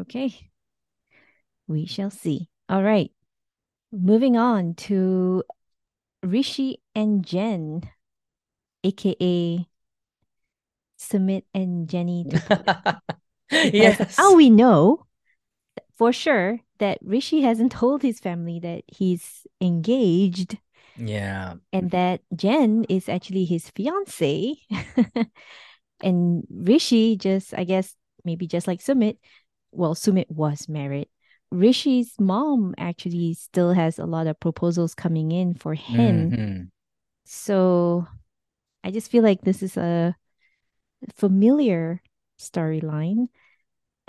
[0.00, 0.50] Okay.
[1.66, 2.48] We shall see.
[2.68, 3.10] All right.
[3.92, 5.44] Moving on to
[6.22, 7.82] Rishi and Jen,
[8.84, 9.66] aka
[10.98, 12.26] Sumit and Jenny.
[13.72, 14.16] yes.
[14.16, 15.04] How we know
[15.96, 20.58] for sure that Rishi hasn't told his family that he's engaged
[20.96, 21.54] Yeah.
[21.72, 24.56] and that Jen is actually his fiance.
[26.02, 29.18] and Rishi just, I guess, maybe just like Sumit,
[29.72, 31.08] well, Sumit was married.
[31.50, 36.30] Rishi's mom actually still has a lot of proposals coming in for him.
[36.30, 36.68] Mhm.
[37.24, 38.06] So
[38.84, 40.14] I just feel like this is a
[41.16, 42.02] familiar
[42.38, 43.28] storyline.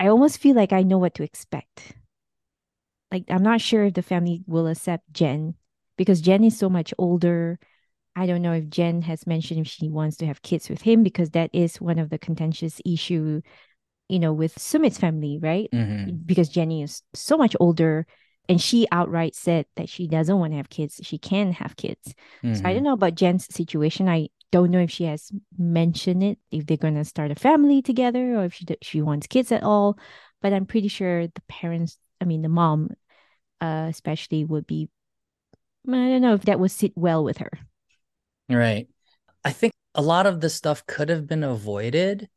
[0.00, 1.94] I almost feel like I know what to expect.
[3.12, 5.54] Like, I'm not sure if the family will accept Jen
[5.96, 7.58] because Jen is so much older.
[8.16, 11.02] I don't know if Jen has mentioned if she wants to have kids with him
[11.02, 13.42] because that is one of the contentious issue,
[14.08, 15.68] you know, with Sumit's family, right?
[15.72, 16.26] Mhm.
[16.26, 18.06] because Jenny is so much older
[18.50, 21.00] and she outright said that she doesn't want to have kids.
[21.02, 22.14] She can have kids.
[22.42, 24.08] So I don't know about Jen's situation.
[24.08, 27.80] I don't know if she has mentioned it, if they're going to start a family
[27.80, 29.96] together or if she, she wants kids at all.
[30.42, 32.90] But I'm pretty sure the parents, I mean, the mom,
[33.60, 34.88] uh, especially, would be,
[35.86, 37.52] I don't know if that would sit well with her.
[38.48, 38.88] Right.
[39.44, 42.28] I think a lot of this stuff could have been avoided.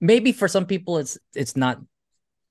[0.00, 1.78] Maybe for some people it's it's not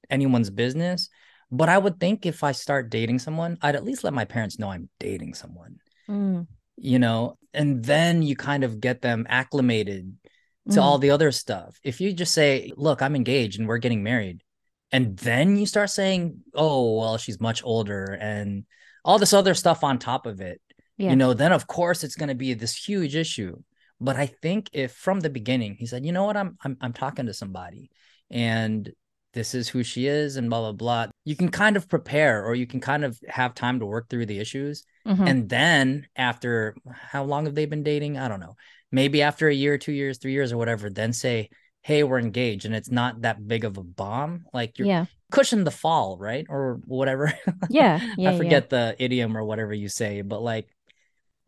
[0.09, 1.09] anyone's business,
[1.51, 4.59] but I would think if I start dating someone, I'd at least let my parents
[4.59, 10.17] know I'm dating someone, Mm, you know, and then you kind of get them acclimated
[10.71, 11.79] to mm, all the other stuff.
[11.83, 14.43] If you just say, "Look, I'm engaged and we're getting married,"
[14.91, 18.65] and then you start saying, "Oh, well, she's much older," and
[19.05, 20.61] all this other stuff on top of it,
[20.97, 21.11] yeah.
[21.11, 23.61] you know, then of course it's going to be this huge issue.
[23.99, 26.37] But I think if from the beginning he said, "You know what?
[26.37, 27.91] I'm I'm I'm talking to somebody,
[28.29, 28.91] and
[29.33, 32.55] this is who she is," and blah blah blah, you can kind of prepare, or
[32.55, 34.83] you can kind of have time to work through the issues.
[35.07, 35.29] Mhm.
[35.29, 38.17] And then after how long have they been dating?
[38.17, 38.55] I don't know.
[38.91, 41.49] Maybe after a year, two years, three years, or whatever, then say,
[41.81, 42.65] hey, we're engaged.
[42.65, 44.45] And it's not that big of a bomb.
[44.53, 45.05] Like you're yeah.
[45.31, 46.45] cushion the fall, right?
[46.49, 47.33] Or whatever.
[47.69, 47.99] Yeah.
[48.17, 48.31] Yeah.
[48.31, 50.67] I forget the idiom or whatever you say, but like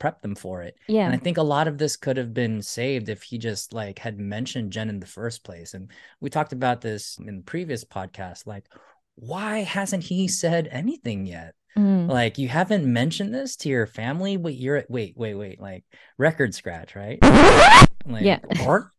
[0.02, 0.76] prep them for it.
[0.88, 1.06] Yeah.
[1.06, 4.00] And I think a lot of this could have been saved if he just like
[4.00, 5.76] had mentioned Jen in the first place.
[5.76, 8.48] And we talked about this in the previous podcast.
[8.48, 8.66] Like,
[9.14, 11.54] why hasn't he said anything yet?
[11.78, 14.38] Mm, Like you haven't mentioned this to your family.
[14.38, 15.62] Wait, you're at wait, wait, wait.
[15.62, 15.84] Like
[16.18, 17.20] record scratch, right?
[18.04, 18.40] Like, Yeah.
[18.66, 18.92] Or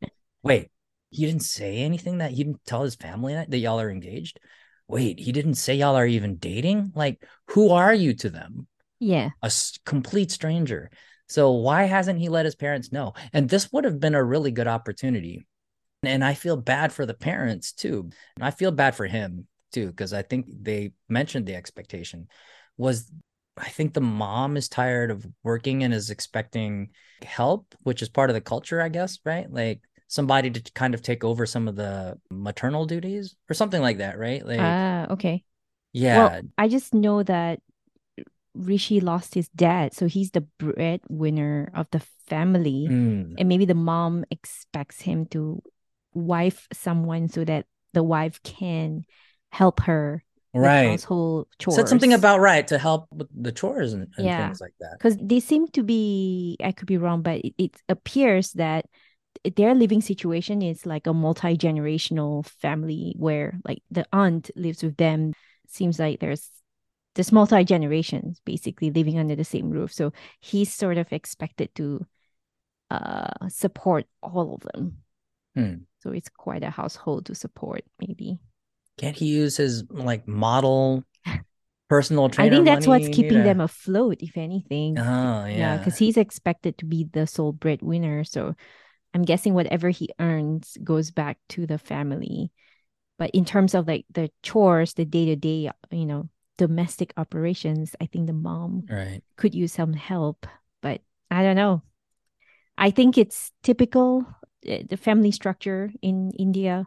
[0.44, 0.70] wait,
[1.10, 4.38] he didn't say anything that he didn't tell his family that, that y'all are engaged.
[4.86, 6.92] Wait, he didn't say y'all are even dating.
[6.94, 8.68] Like, who are you to them?
[9.02, 9.30] Yeah.
[9.42, 10.90] A s- complete stranger.
[11.28, 13.14] So why hasn't he let his parents know?
[13.32, 15.46] And this would have been a really good opportunity.
[16.02, 18.10] And I feel bad for the parents too.
[18.36, 22.28] And I feel bad for him too, because I think they mentioned the expectation
[22.76, 23.10] was
[23.56, 26.90] I think the mom is tired of working and is expecting
[27.22, 29.50] help, which is part of the culture, I guess, right?
[29.50, 33.98] Like somebody to kind of take over some of the maternal duties or something like
[33.98, 34.44] that, right?
[34.44, 35.44] Like Ah, okay.
[35.92, 36.12] Yeah.
[36.16, 37.60] Well, I just know that
[38.54, 42.86] Rishi lost his dad, so he's the breadwinner of the family.
[42.90, 45.62] Mm, And maybe the mom expects him to
[46.14, 49.04] wife someone so that the wife can
[49.50, 50.88] help her with right.
[50.88, 51.76] household chores.
[51.76, 54.46] Said something about right to help with the chores and, and Yeah.
[54.46, 54.98] things like that.
[54.98, 58.84] because they seem to be i could be wrong but it, it appears that
[59.56, 65.32] their living situation is like a multi-generational family where like the aunt lives with them
[65.66, 66.50] seems like there's
[67.14, 72.05] there's multi generations basically living under the same roof so he's sort of expected to
[72.90, 74.98] uh support all of them
[75.55, 75.85] Hmm.
[76.01, 78.38] so it's quite a household to support maybe
[78.96, 81.05] Can't he use his like model
[81.88, 82.53] personal training?
[82.53, 85.79] i think that's what's keeping them afloat if anything Oh Yeah, yeah.
[85.79, 88.25] because he's expected to be the sole breadwinner.
[88.25, 88.55] So
[89.12, 92.51] I'm guessing whatever he earns goes back to the family.
[93.18, 96.29] But in terms of like the chores, the day to day, you know,
[96.62, 99.20] domestic operations, I think the mom right.
[99.37, 100.46] could use some help.
[100.81, 101.83] But I don't know.
[102.79, 104.25] I think it's typical,
[104.70, 106.87] uh, the family structure in India.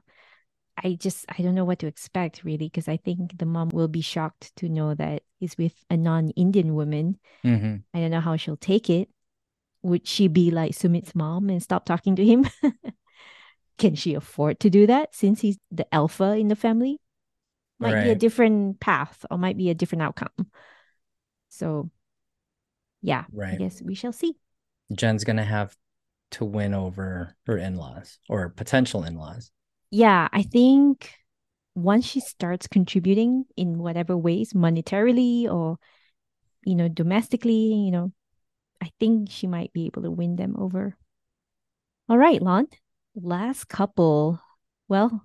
[0.82, 3.90] I just, I don't know what to expect really, because I think the mom will
[3.90, 7.20] be shocked to know that he's with a non Indian woman.
[7.44, 9.10] hmm I don't know how she'll take it.
[9.84, 12.48] Would she be like Sumit's mom and stop talking to him?
[13.78, 17.00] Can she afford to do that since he's the alpha in the family?
[17.80, 20.30] Might be a different path or might be a different outcome.
[21.50, 21.90] So,
[23.02, 24.36] yeah, I guess we shall see.
[24.94, 25.76] Jen's gonna have
[26.32, 29.52] to win over her in-laws or potential in-laws.
[29.92, 31.14] Yeah, I think
[31.76, 35.78] once she starts contributing in whatever ways, monetarily or,
[36.64, 38.12] you know, domestically, you know,
[38.82, 40.98] I think she might be able to win them over.
[42.10, 42.68] All right, Lon.
[43.16, 44.40] Last couple.
[44.88, 45.24] Well,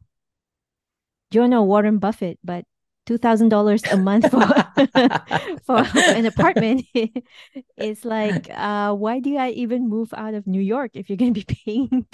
[1.30, 2.64] you don't know Warren Buffett, but
[3.06, 4.46] two thousand dollars a month for
[5.64, 6.84] for an apartment
[7.76, 11.32] is like, uh, why do I even move out of New York if you're gonna
[11.32, 12.06] be paying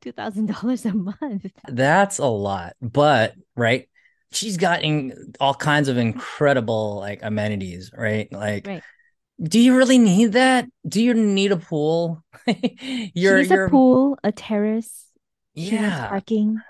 [0.00, 1.46] two thousand dollars a month?
[1.68, 3.88] That's a lot, but right,
[4.32, 8.30] she's gotten all kinds of incredible like amenities, right?
[8.32, 8.84] Like, Right.
[9.42, 10.66] do you really need that?
[10.86, 12.22] Do you need a pool?
[12.46, 15.06] you're, she you're, a pool, a terrace.
[15.54, 16.62] Yeah, parking.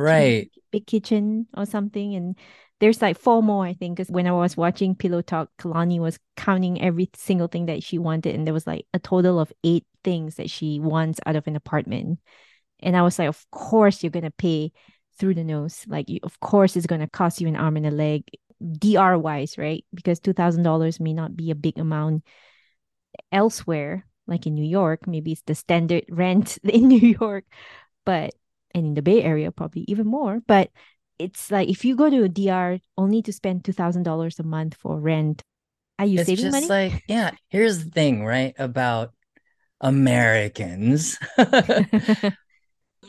[0.00, 0.50] Right.
[0.70, 2.14] big kitchen or something.
[2.14, 2.36] And
[2.80, 6.18] there's like four more, I think, because when I was watching Pillow Talk, Kalani was
[6.36, 9.84] counting every single thing that she wanted, and there was like a total of eight
[10.02, 12.20] things that she wants out of an apartment.
[12.80, 14.72] And I was like, of course you're gonna pay
[15.18, 15.84] through the nose.
[15.86, 18.24] Like, you, of course it's gonna cost you an arm and a leg,
[18.60, 19.84] DR wise, right?
[19.92, 22.24] Because two thousand dollars may not be a big amount
[23.30, 25.06] elsewhere, like in New York.
[25.06, 27.44] Maybe it's the standard rent in New York,
[28.06, 28.34] but
[28.74, 30.40] and in the Bay Area probably even more.
[30.46, 30.70] But
[31.18, 34.42] it's like if you go to a DR only to spend two thousand dollars a
[34.44, 35.42] month for rent,
[35.98, 36.68] are you It's saving just money?
[36.68, 38.54] like, yeah, here's the thing, right?
[38.58, 39.12] About
[39.80, 41.18] Americans.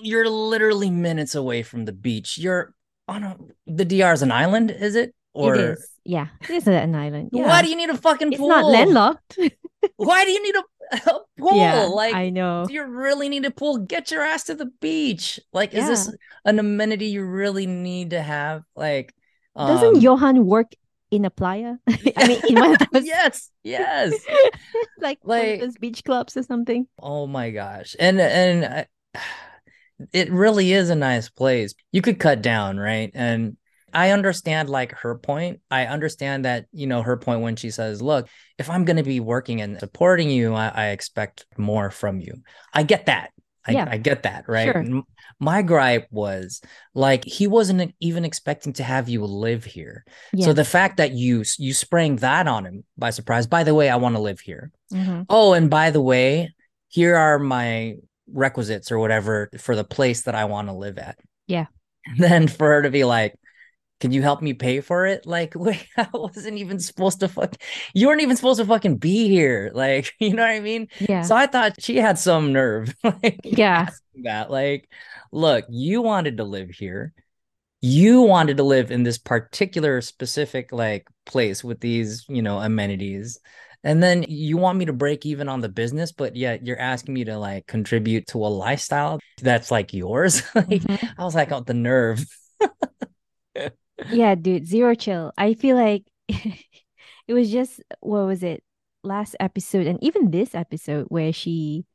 [0.02, 2.38] You're literally minutes away from the beach.
[2.38, 2.74] You're
[3.08, 5.14] on a the DR is an island, is it?
[5.34, 7.30] Or it is, yeah, it is an island.
[7.32, 8.52] Yeah, why do you need a fucking pool?
[8.52, 9.40] it's not landlocked.
[9.98, 11.58] Why do you need a, a pool?
[11.58, 12.66] yeah, like I know.
[12.68, 13.80] do you really need a pool?
[13.80, 15.40] Get your ass to the beach.
[15.54, 16.16] Like, is this
[16.46, 18.62] an amenity you really need to have?
[18.76, 19.16] Like,
[19.58, 20.74] Doesn't um, Yohan work
[21.10, 21.78] in a playa?
[21.90, 24.14] I mean, in one of those, yes, yes.
[25.00, 26.88] like, Like- those beach clubs or something.
[27.00, 27.96] Oh my gosh.
[28.00, 29.20] And and I,
[30.14, 31.74] it really is a nice place.
[31.92, 33.10] You could cut down, right?
[33.16, 33.58] And
[33.94, 35.62] I understand like her point.
[35.70, 38.28] I understand that, you know, her point when she says, look,
[38.58, 42.42] if I'm going to be working and supporting you, I, I expect more from you.
[42.74, 43.32] I get that.
[43.66, 43.88] I, Yeah.
[43.90, 44.72] I get that, right?
[44.72, 45.04] Sure.
[45.40, 46.62] My gripe was
[46.94, 50.04] like he wasn't even expecting to have you live here.
[50.34, 50.46] Yeah.
[50.46, 53.48] So the fact that you you sprang that on him by surprise.
[53.48, 54.72] By the way, I want to live here.
[54.94, 55.26] Mhm.
[55.30, 56.54] Oh, and by the way,
[56.90, 57.96] here are my
[58.32, 61.18] requisites or whatever for the place that I want to live at.
[61.48, 61.66] Yeah.
[62.06, 63.36] And then for her to be like,
[64.02, 65.26] can you help me pay for it?
[65.26, 67.56] Like, wait, I wasn't even supposed to fuck.
[67.94, 69.72] You weren't even supposed to fucking be here.
[69.82, 70.90] Like, you know what I mean?
[71.00, 71.22] Yeah.
[71.22, 72.94] So I thought she had some nerve.
[73.04, 73.90] like, Yeah.
[74.24, 74.52] that.
[74.52, 74.90] Like,
[75.32, 77.14] look, you wanted to live here.
[77.82, 83.40] You wanted to live in this particular specific like place with these, you know, amenities.
[83.84, 87.16] And then you want me to break even on the business, but yet you're asking
[87.16, 90.44] me to like contribute to a lifestyle that's like yours.
[90.54, 91.14] like, Mhm.
[91.18, 92.24] I was like, oh, the nerve.
[94.10, 95.32] Yeah, dude, zero chill.
[95.38, 98.64] I feel like it was just what was it?
[99.04, 101.86] Last episode and even this episode where she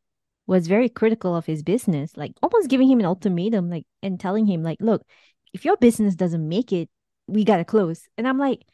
[0.46, 4.46] was very critical of his business, like almost giving him an ultimatum, like and telling
[4.46, 5.02] him, like, look,
[5.52, 6.88] if your business doesn't make it,
[7.26, 8.08] we gotta close.
[8.16, 8.64] And I'm like,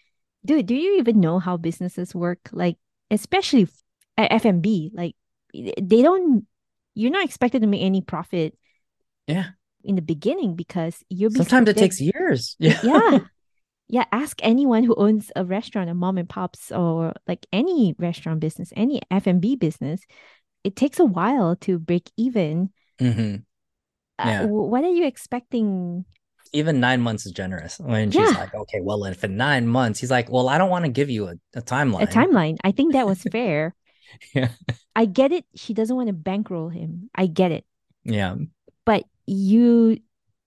[0.44, 2.50] dude, do you even know how businesses work?
[2.52, 2.76] Like,
[3.10, 3.68] especially
[4.16, 5.14] at F&B, like
[5.54, 6.46] they don't.
[6.94, 8.56] You're not expected to make any profit.
[9.26, 9.50] Yeah.
[9.84, 12.56] In the beginning, because you'll be sometimes it takes years.
[12.60, 12.78] Yeah.
[12.84, 13.20] yeah.
[13.88, 18.40] Yeah, ask anyone who owns a restaurant, a mom and pops, or like any restaurant
[18.40, 20.00] business, any F&B business.
[20.64, 22.70] It takes a while to break even.
[22.98, 23.36] hmm
[24.18, 24.46] Uh, Yeah.
[24.46, 26.04] wh- what are you expecting?
[26.52, 27.78] Even nine months is generous.
[27.78, 28.38] When she's Yeah.
[28.38, 31.10] like, okay, well, if in nine months, he's like, well, I don't want to give
[31.10, 32.02] you a, a timeline.
[32.04, 32.58] A timeline.
[32.64, 33.74] I think that was fair.
[34.34, 34.48] Yeah.
[34.94, 35.44] I get it.
[35.54, 37.10] She doesn't want to bankroll him.
[37.14, 37.64] I get it.
[38.04, 38.36] Yeah.
[38.84, 39.98] But you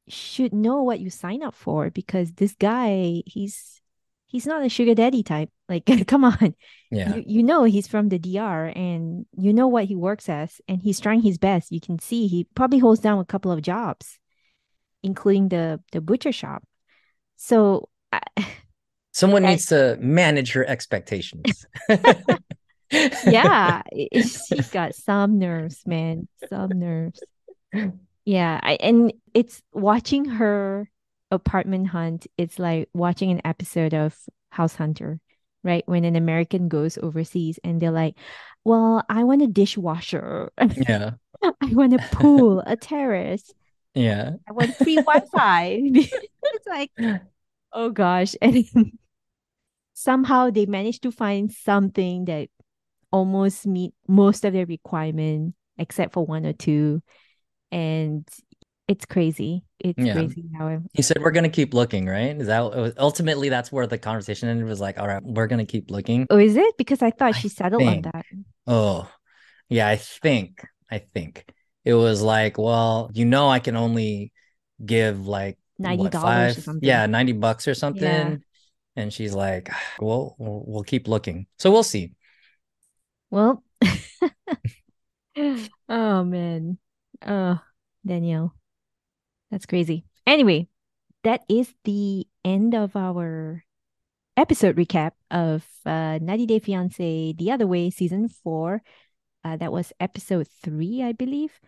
[0.07, 3.81] should know what you sign up for because this guy, he's
[4.27, 5.49] he's not a sugar daddy type.
[5.67, 6.53] Like, come on.
[6.91, 7.15] Yeah.
[7.15, 10.79] you, you know he's from the DR and you know what he works as and
[10.79, 11.71] he's trying his best.
[11.71, 14.19] You can see he probably holds down a couple of jobs,
[15.01, 16.61] including the the butcher shop.
[17.37, 18.21] So I,
[19.11, 21.65] Someone I- needs to manage her expectations.
[23.23, 23.81] yeah,
[24.13, 27.23] she's got some nerves, man, some nerves.
[28.25, 30.89] Yeah, I, and it's watching her
[31.31, 32.27] apartment hunt.
[32.37, 34.17] It's like watching an episode of
[34.49, 35.19] House Hunter,
[35.63, 35.83] right?
[35.87, 38.15] When an American goes overseas and they're like,
[38.63, 41.11] "Well, I want a dishwasher." yeah.
[41.43, 43.51] I want a pool, a terrace.
[43.97, 44.31] Yeah.
[44.45, 45.79] I want free Wi-Fi.
[45.95, 46.91] it's like,
[47.71, 48.35] oh gosh.
[48.41, 48.65] And
[49.93, 52.49] somehow they managed to find something that
[53.09, 57.01] almost meet most of their requirement, except for one or two.
[57.75, 58.25] And
[58.87, 59.65] it's crazy.
[59.79, 60.13] It's Yeah.
[60.13, 62.35] crazy how it- He said, we're going to keep looking, right?
[62.39, 64.65] Is that ultimately that's where the conversation ended?
[64.65, 66.25] Was like, all right, we're going to keep looking.
[66.29, 66.77] Oh, is it?
[66.77, 68.23] Because I thought I she settled on that.
[68.65, 69.11] Oh,
[69.67, 71.45] yeah, I think, I think
[71.83, 74.31] it was like, well, you know, I can only
[74.83, 76.87] give like $90 what, or five- something.
[76.87, 78.41] Yeah, 90 bucks or something.
[78.95, 79.69] And she's like,
[79.99, 81.47] we'll, we'll keep looking.
[81.59, 82.13] So we'll see.
[83.29, 83.61] Well,
[85.89, 86.77] oh man.
[87.25, 87.59] Oh,
[88.05, 88.53] Danielle.
[89.51, 90.05] That's crazy.
[90.25, 90.67] Anyway,
[91.23, 93.63] that is the end of our
[94.37, 98.81] episode recap of uh 90 Day Fiance The Other Way season 4.
[99.43, 101.59] Uh that was episode 3, I believe.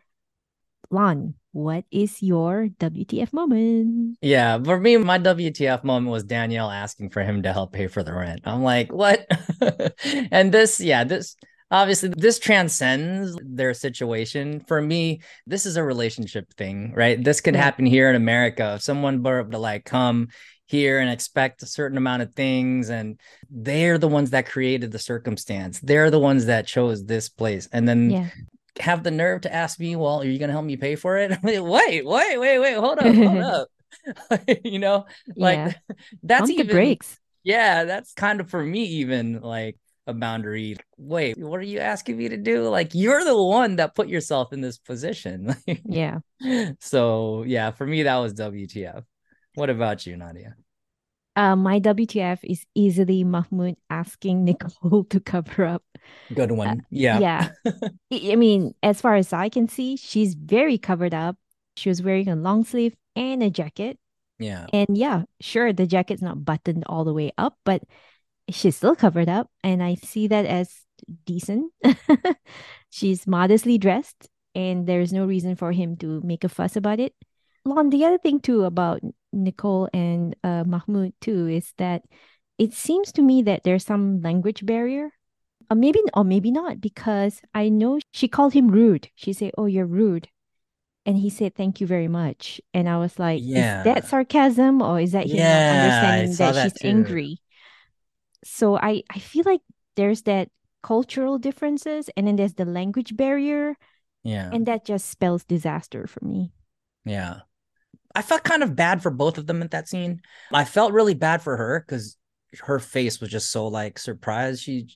[0.89, 4.17] Lon, what is your WTF moment?
[4.21, 8.03] Yeah, for me, my WTF moment was Danielle asking for him to help pay for
[8.03, 8.41] the rent.
[8.45, 9.27] I'm like, what?
[10.31, 11.35] and this, yeah, this
[11.71, 14.61] obviously this transcends their situation.
[14.67, 17.21] For me, this is a relationship thing, right?
[17.21, 18.73] This could happen here in America.
[18.75, 20.29] If someone were to like come
[20.65, 24.99] here and expect a certain amount of things, and they're the ones that created the
[24.99, 28.29] circumstance, they're the ones that chose this place, and then Yeah.
[28.79, 31.17] have the nerve to ask me, well, are you going to help me pay for
[31.17, 31.31] it?
[31.43, 33.67] wait, wait, wait, wait, wait, hold up, hold up.
[34.63, 35.05] you know,
[35.35, 35.73] like Yeah.
[36.23, 37.19] that's Pump even, brakes.
[37.43, 39.77] yeah, that's kind of for me, even like
[40.07, 40.77] a boundary.
[40.97, 42.67] Wait, what are you asking me to do?
[42.69, 45.55] Like, you're the one that put yourself in this position.
[45.85, 46.19] Yeah.
[46.79, 49.03] so, yeah, for me, that was WTF.
[49.55, 50.55] What about you, Nadia?
[51.35, 55.83] Uh, my WTF is easily Mahmoud asking Nicole to cover up
[56.33, 56.81] Good one.
[56.89, 57.17] yeah.
[57.17, 57.49] Uh, Yeah.
[58.11, 61.35] I I mean, as far as I can see, she's very covered up.
[61.75, 63.99] She was wearing a long sleeve and a jacket.
[64.39, 64.65] Yeah.
[64.73, 67.83] And yeah, sure, the jacket's not buttoned all the way up, but
[68.49, 69.49] she's still covered up.
[69.63, 70.81] And I see that as
[71.25, 71.71] decent.
[72.89, 77.13] she's modestly dressed, and there's no reason for him to make a fuss about it.
[77.65, 79.01] Lon, the other thing too about
[79.33, 82.03] Nicole and uh, Mahmoud too is that
[82.57, 85.11] it seems to me that there's some language barrier
[85.69, 89.09] or maybe or maybe not because I know she called him rude.
[89.15, 90.29] She said, "Oh, you're rude,"
[91.05, 93.79] and he said, "Thank you very much." And I was like, Yeah.
[93.79, 96.87] "Is that sarcasm or is that him Yeah, not understanding that, that she's too.
[96.87, 97.39] angry?"
[98.43, 99.61] So I I feel like
[99.95, 100.49] there's that
[100.83, 103.75] cultural differences, and then there's the language barrier,
[104.23, 104.49] Yeah.
[104.53, 106.51] and that just spells disaster for me.
[107.05, 107.41] Yeah.
[108.15, 110.21] I felt kind of bad for both of them at that scene.
[110.51, 112.17] I felt really bad for her because
[112.61, 114.63] her face was just so like surprised.
[114.63, 114.87] She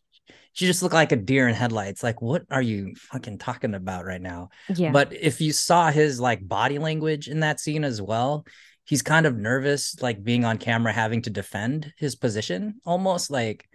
[0.54, 2.04] she just looked like a deer in headlights.
[2.04, 4.50] Like, what are you fucking talking about right now?
[4.74, 8.46] Yeah, But if you saw his like body language in that scene as well,
[8.86, 13.68] he's kind of nervous, like being on camera, having to defend his position almost like,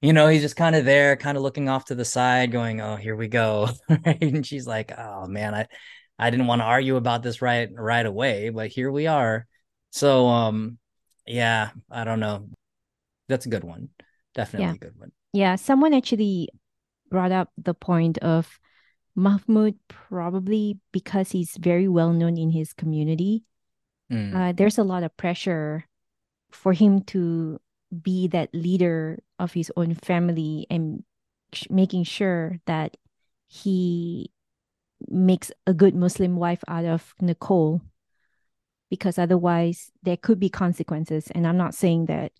[0.00, 2.80] you know, he's just kind of there, kind of looking off to the side, going,
[2.80, 3.68] Oh, here we go.
[4.04, 5.66] And she's like, Oh man, I
[6.18, 9.46] I didn't want to argue about this right right away, but here we are.
[9.90, 10.78] So um
[11.26, 12.48] yeah, I don't know.
[13.28, 13.90] That's a good one.
[14.34, 14.74] Definitely Yeah.
[14.74, 15.12] a good one.
[15.32, 15.56] yeah.
[15.56, 16.48] Someone actually
[17.10, 18.58] brought up the point of
[19.14, 23.44] Mahmoud probably because he's very well known in his community.
[24.10, 25.86] Mm, uh, there's a lot of pressure
[26.50, 27.60] for him to
[28.02, 31.04] be that leader of his own family and
[31.52, 32.96] sh- making sure that
[33.48, 34.30] he
[35.08, 37.82] makes a good Muslim wife out of Nicole
[38.90, 41.28] because otherwise there could be consequences.
[41.34, 42.32] And I'm not saying that,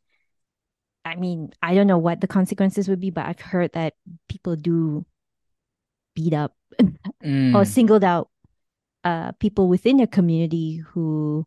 [1.04, 3.94] I mean, I don't know what the consequences would be, but I've heard that
[4.28, 5.04] people do
[6.14, 6.54] beat up
[7.22, 8.28] Mm, or singled out
[9.04, 11.46] uh, people within their community who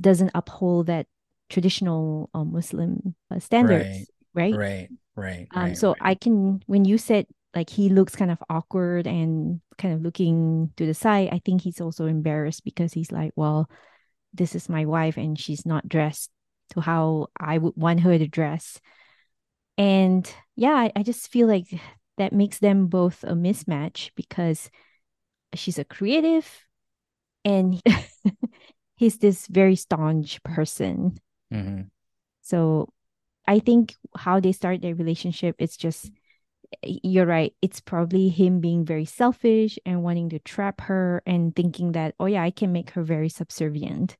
[0.00, 1.06] doesn't uphold that
[1.50, 4.60] traditional uh, Muslim uh, standards, right?
[4.60, 5.98] right, right, Um, right, so right.
[6.00, 10.72] I can, when you said like he looks kind of awkward and kind of looking
[10.76, 13.68] to the side, I think he's also embarrassed because he's like, well,
[14.34, 16.30] this is my wife and she's not dressed
[16.70, 18.80] to how I would want her to dress.
[19.78, 21.68] And yeah, I, I just feel like
[22.18, 24.70] that makes them both a mismatch because
[25.54, 26.48] she's a creative
[27.44, 27.80] and
[28.96, 31.18] he's this very staunch person.
[31.50, 31.90] Mhm.
[32.42, 32.92] So
[33.46, 36.10] I think how they start their relationship, it's just
[36.82, 37.54] you're right.
[37.62, 42.26] It's probably him being very selfish and wanting to trap her and thinking that, oh
[42.26, 44.16] yeah, I can make her very subservient.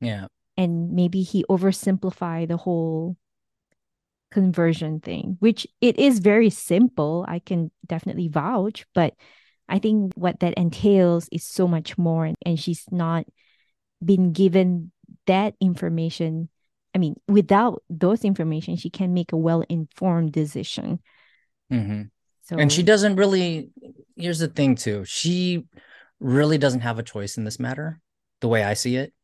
[0.00, 3.16] yeah, And maybe he oversimplified the whole
[4.30, 7.24] conversion thing, which it is very simple.
[7.28, 9.14] I can definitely vouch, but
[9.70, 12.28] I think what that entails is so much more.
[12.44, 13.24] And, she's not
[14.04, 14.90] been given
[15.26, 16.48] that information.
[16.94, 20.98] I mean, without those information, she can make a well-informed decision.
[21.70, 22.02] hmm
[22.42, 23.70] So and she doesn't really.
[24.16, 25.04] Here's the thing, too.
[25.06, 25.66] She
[26.18, 28.00] really doesn't have a choice in this matter,
[28.40, 29.14] the way I see it,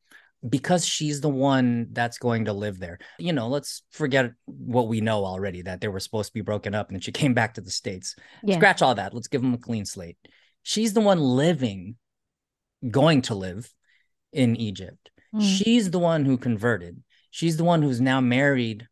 [0.48, 2.98] because she's the one that's going to live there.
[3.18, 6.74] You know, let's forget what we know already that they were supposed to be broken
[6.74, 8.14] up and then she came back to the States.
[8.42, 9.14] yeah, Scratch all that.
[9.14, 10.16] Let's give them a clean slate.
[10.62, 11.96] She's the one living,
[12.90, 13.72] going to live
[14.32, 15.10] in Egypt.
[15.34, 15.42] Mm.
[15.42, 17.02] She's the one who converted.
[17.30, 18.86] She's the one who's now married,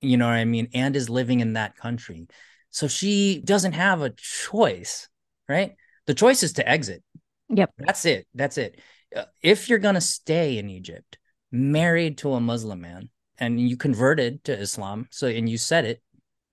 [0.00, 2.28] you know what I mean, and is living in that country.
[2.70, 5.08] So she doesn't have a choice,
[5.48, 5.74] right?
[6.06, 7.02] The choice is to exit.
[7.48, 7.72] Yep.
[7.78, 8.26] That's it.
[8.34, 8.80] That's it.
[9.14, 11.18] Uh, If you're going to stay in Egypt,
[11.50, 16.02] married to a Muslim man, and you converted to Islam, so and you said it,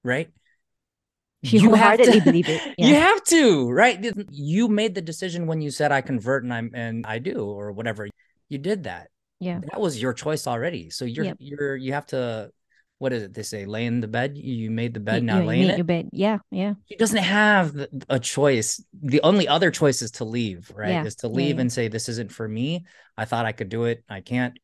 [0.03, 0.29] right?
[1.43, 2.61] She You have to- believe it.
[2.77, 4.03] You have to, right?
[4.31, 7.71] You made the decision when you said I convert and I'm and I do or
[7.71, 8.07] whatever.
[8.49, 9.09] You did that.
[9.39, 9.59] Yeah.
[9.69, 10.89] That was your choice already.
[10.89, 11.37] So you're Yep.
[11.39, 12.51] you're you have to
[12.99, 13.65] what is it they say?
[13.65, 14.37] Lay in the bed.
[14.37, 15.77] You made the bed, You- now you- lay in it.
[15.77, 16.09] your bed.
[16.11, 16.73] Yeah, yeah.
[16.89, 17.75] She doesn't have
[18.09, 18.83] a choice.
[19.01, 20.89] The only other choice is to leave, right?
[20.89, 21.61] Yeah, Is to leave yeah.
[21.61, 22.85] and say, This isn't for me.
[23.17, 24.03] I thought I could do it.
[24.09, 24.57] I can't.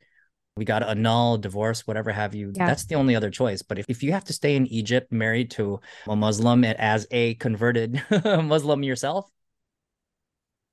[0.56, 2.54] We got to annul, divorce, whatever have you.
[2.56, 2.68] Yeah.
[2.68, 3.64] That's the only other choice.
[3.64, 7.34] But if, if you have to stay in Egypt married to a Muslim as a
[7.36, 9.30] converted Muslim yourself,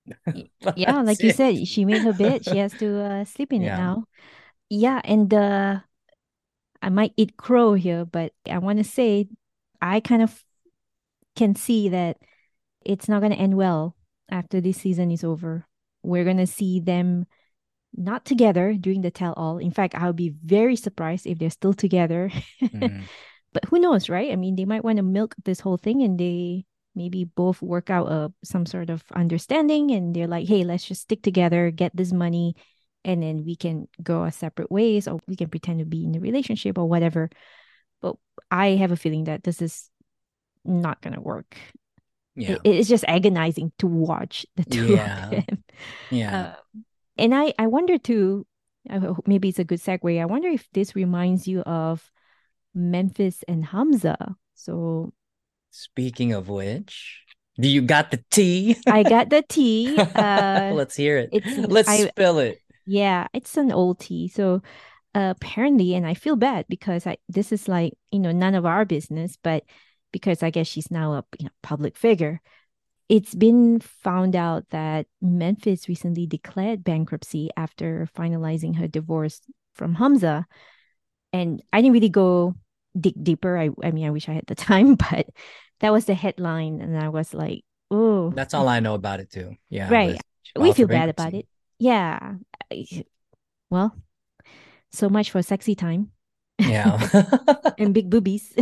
[0.76, 3.62] yeah like that's you said she made her bed she has to uh, sleep in
[3.62, 4.02] it now
[4.68, 5.78] yeah and uh
[6.83, 9.28] i might eat crow here but i want to say
[9.81, 10.45] i kind of
[11.37, 12.16] can see that
[12.85, 13.97] it's not going to end well
[14.31, 15.66] after this season is over.
[16.03, 17.26] We're going to see them
[17.95, 21.74] not together during the tell all in fact i'll be very surprised if they're still
[21.74, 22.31] together.
[22.62, 23.03] Mhm.
[23.53, 24.31] but who knows right?
[24.31, 27.91] I mean they might want to milk this whole thing and they maybe both work
[27.91, 31.95] out a some sort of understanding and they're like hey let's just stick together get
[31.97, 32.55] this money
[33.05, 36.14] and then we can go our separate ways or we can pretend to be in
[36.14, 37.30] a relationship or whatever
[38.03, 38.16] but
[38.51, 39.88] i have a feeling that this is
[40.64, 41.57] not going to work
[42.36, 42.57] Yeah.
[42.64, 45.24] It- it's just agonizing to watch the two Yeah.
[45.24, 45.64] of them
[46.11, 46.40] Yeah.
[46.40, 46.55] uh,
[47.18, 48.46] and I, I wonder too,
[49.26, 50.09] maybe it's a good segue.
[50.20, 52.11] I wonder if this reminds you of
[52.74, 54.16] Memphis and Hamza.
[54.55, 55.12] So
[55.70, 57.20] Speaking of which,
[57.61, 58.76] do you got the tea?
[58.86, 59.98] I got the tea.
[59.98, 61.28] Uh, Let's hear it.
[61.68, 62.59] Let's I- spill it.
[62.91, 64.26] Yeah, it's an old tea.
[64.26, 64.62] So
[65.14, 68.66] uh, apparently, and I feel bad because I this is like you know none of
[68.66, 69.62] our business, but
[70.12, 72.41] because I guess she's now a you know, public figure.
[73.09, 79.41] It's been found out that Memphis recently declared bankruptcy after finalizing her divorce
[79.74, 80.47] from Hamza.
[81.32, 82.55] And I didn't really go
[82.99, 83.59] dig deeper.
[83.59, 85.26] I, I mean, I wish I had the time, but
[85.80, 86.80] that was the headline.
[86.80, 89.57] And I was like, oh, That's all I know about it too.
[89.68, 89.91] Yeah.
[89.91, 90.20] Right.
[90.57, 91.47] we feel bad about it.
[91.81, 92.37] Yeah.
[93.70, 93.97] Well,
[94.93, 96.12] so much for sexy time
[96.59, 96.99] Yeah.
[97.78, 98.55] and big boobies.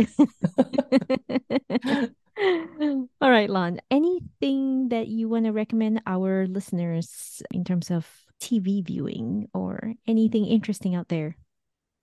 [3.21, 3.79] All right, Lon.
[3.91, 8.07] Anything that you want to recommend our listeners in terms of
[8.39, 11.35] TV viewing or anything interesting out there?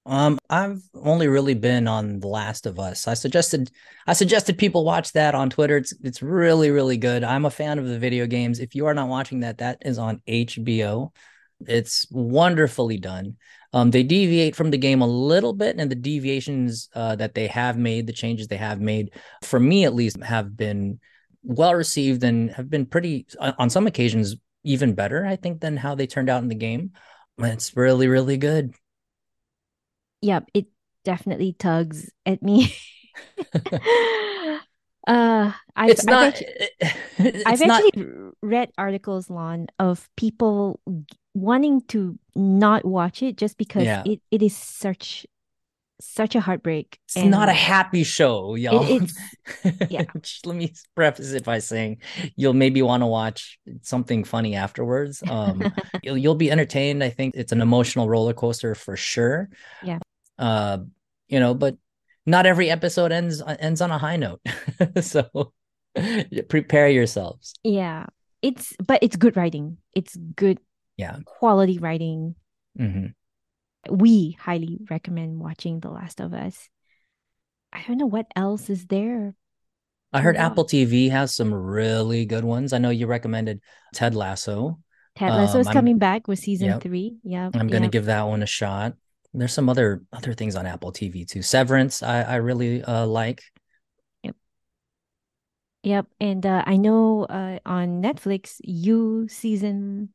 [0.06, 3.08] Um, I've only really been on The Last of Us.
[3.08, 3.72] I suggested
[4.06, 5.76] I suggested people watch that on Twitter.
[5.76, 7.24] It's it's really, really good.
[7.24, 8.60] I'm a fan of the video games.
[8.60, 11.12] If you are not watching that, that is on HBO.
[11.66, 13.36] It's wonderfully done.
[13.72, 17.48] Um, they deviate from the game a little bit, and the deviations uh, that they
[17.48, 19.10] have made, the changes they have made,
[19.42, 21.00] for me at least, have been
[21.42, 25.94] well received and have been pretty, on some occasions, even better, I think, than how
[25.94, 26.92] they turned out in the game.
[27.38, 28.72] It's really, really good.
[30.26, 30.66] Yep, it
[31.04, 32.74] definitely tugs at me.
[35.06, 36.34] uh I've, it's not
[37.20, 38.06] I've actually, I've actually
[38.42, 40.80] read articles lon of people
[41.34, 44.02] wanting to not watch it just because Yeah.
[44.04, 45.26] it, it is such
[46.00, 48.84] such a heartbreak It's and not a happy show, y'all.
[48.84, 49.14] it's-
[49.90, 50.04] yeah.
[50.44, 52.02] Let me preface it by saying
[52.36, 55.22] you'll maybe want to watch something funny afterwards.
[55.26, 55.72] Um,
[56.02, 57.02] you'll you'll be entertained.
[57.02, 59.48] I think it's an emotional roller coaster for sure.
[59.84, 60.00] Yeah.
[60.38, 60.78] Uh,
[61.28, 61.76] you know, but
[62.26, 64.40] not every episode ends ends on a high note.
[65.00, 65.52] so
[66.48, 67.54] prepare yourselves.
[67.64, 68.04] yeah
[68.42, 70.58] it's but it's good writing it's good
[70.98, 71.20] Yeah.
[71.24, 72.34] quality writing
[72.78, 73.14] Mhm.
[73.88, 76.68] we highly recommend watching The Last of Us.
[77.72, 79.34] I don't know what else is there.
[80.12, 80.46] I heard Wow.
[80.46, 82.72] Apple TV has some really good ones.
[82.74, 83.60] I know you recommended
[83.94, 84.78] Ted Lasso.
[85.16, 86.82] Ted Lasso Um, is I'm- coming back with season Yep.
[86.82, 87.16] three.
[87.24, 87.90] Yeah, I'm gonna yeah.
[87.90, 88.96] give that one a shot.
[89.38, 91.42] There's some other other things on Apple TV too.
[91.42, 93.42] Severance, I I really uh like.
[94.22, 94.36] Yep,
[95.82, 100.12] Yep, and uh, I know uh, on Netflix, you season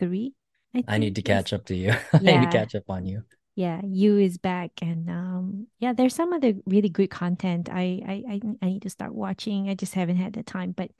[0.00, 0.34] three.
[0.74, 1.92] I, I need to catch up to you.
[2.12, 3.24] I need to catch up on you.
[3.56, 7.68] Yeah, you is back, and um, yeah, there's some other really good content.
[7.70, 9.68] I, I I I need to start watching.
[9.68, 10.90] I just haven't had the time, but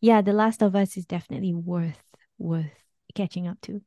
[0.00, 2.02] yeah, The Last of Us is definitely worth
[2.38, 2.72] worth
[3.14, 3.82] catching up to.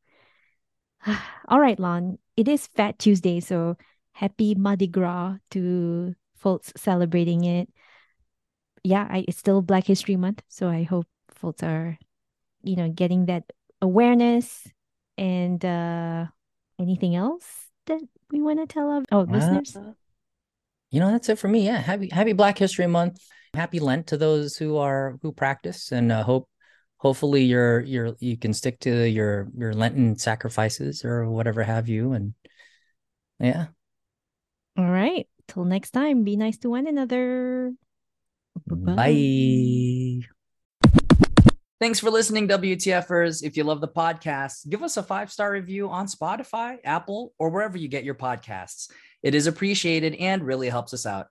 [1.47, 2.18] All right, Lon.
[2.38, 3.78] It is Fat Tuesday, so
[4.14, 7.70] happy Mardi Gras to folks celebrating it.
[8.84, 11.97] Yeah, I, it's still Black History Month, so I hope folks are,
[12.64, 13.43] you know, getting that
[13.82, 14.68] awareness
[15.18, 16.26] and uh
[16.80, 17.99] anything else that
[18.32, 19.76] we want to tell our oh listeners.
[19.76, 19.93] Uh,
[20.89, 21.66] you know, that's it for me.
[21.66, 23.22] Yeah, happy Happy Black History Month.
[23.54, 26.47] Happy Lent to those who are who practice, and uh, hope
[27.02, 32.14] hopefully you're you're you can stick to your your Lenten sacrifices or whatever have you.
[32.14, 32.34] And
[33.39, 33.68] yeah,
[34.78, 35.28] All right.
[35.47, 37.74] Till next time, be nice to one another.
[38.68, 40.28] bye, bye.
[41.82, 43.41] Thanks for listening, WTFers.
[43.41, 47.49] If you love the podcast, give us a five star review on Spotify, Apple, or
[47.49, 48.91] wherever you get your podcasts.
[49.24, 51.26] It is appreciated and really helps us out.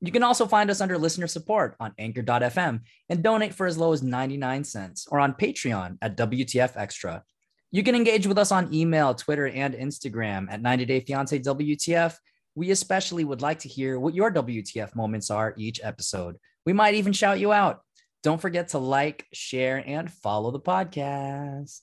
[0.00, 3.92] You can also find us under listener support on anchor.fm and donate for as low
[3.92, 7.22] as 99 cents or on Patreon at WTF Extra.
[7.70, 12.16] You can engage with us on email, Twitter, and Instagram at 90 Day Fiance WTF.
[12.54, 16.36] We especially would like to hear what your WTF moments are each episode.
[16.66, 17.80] We might even shout you out.
[18.22, 21.80] Don't forget to like, share, and follow the podcast.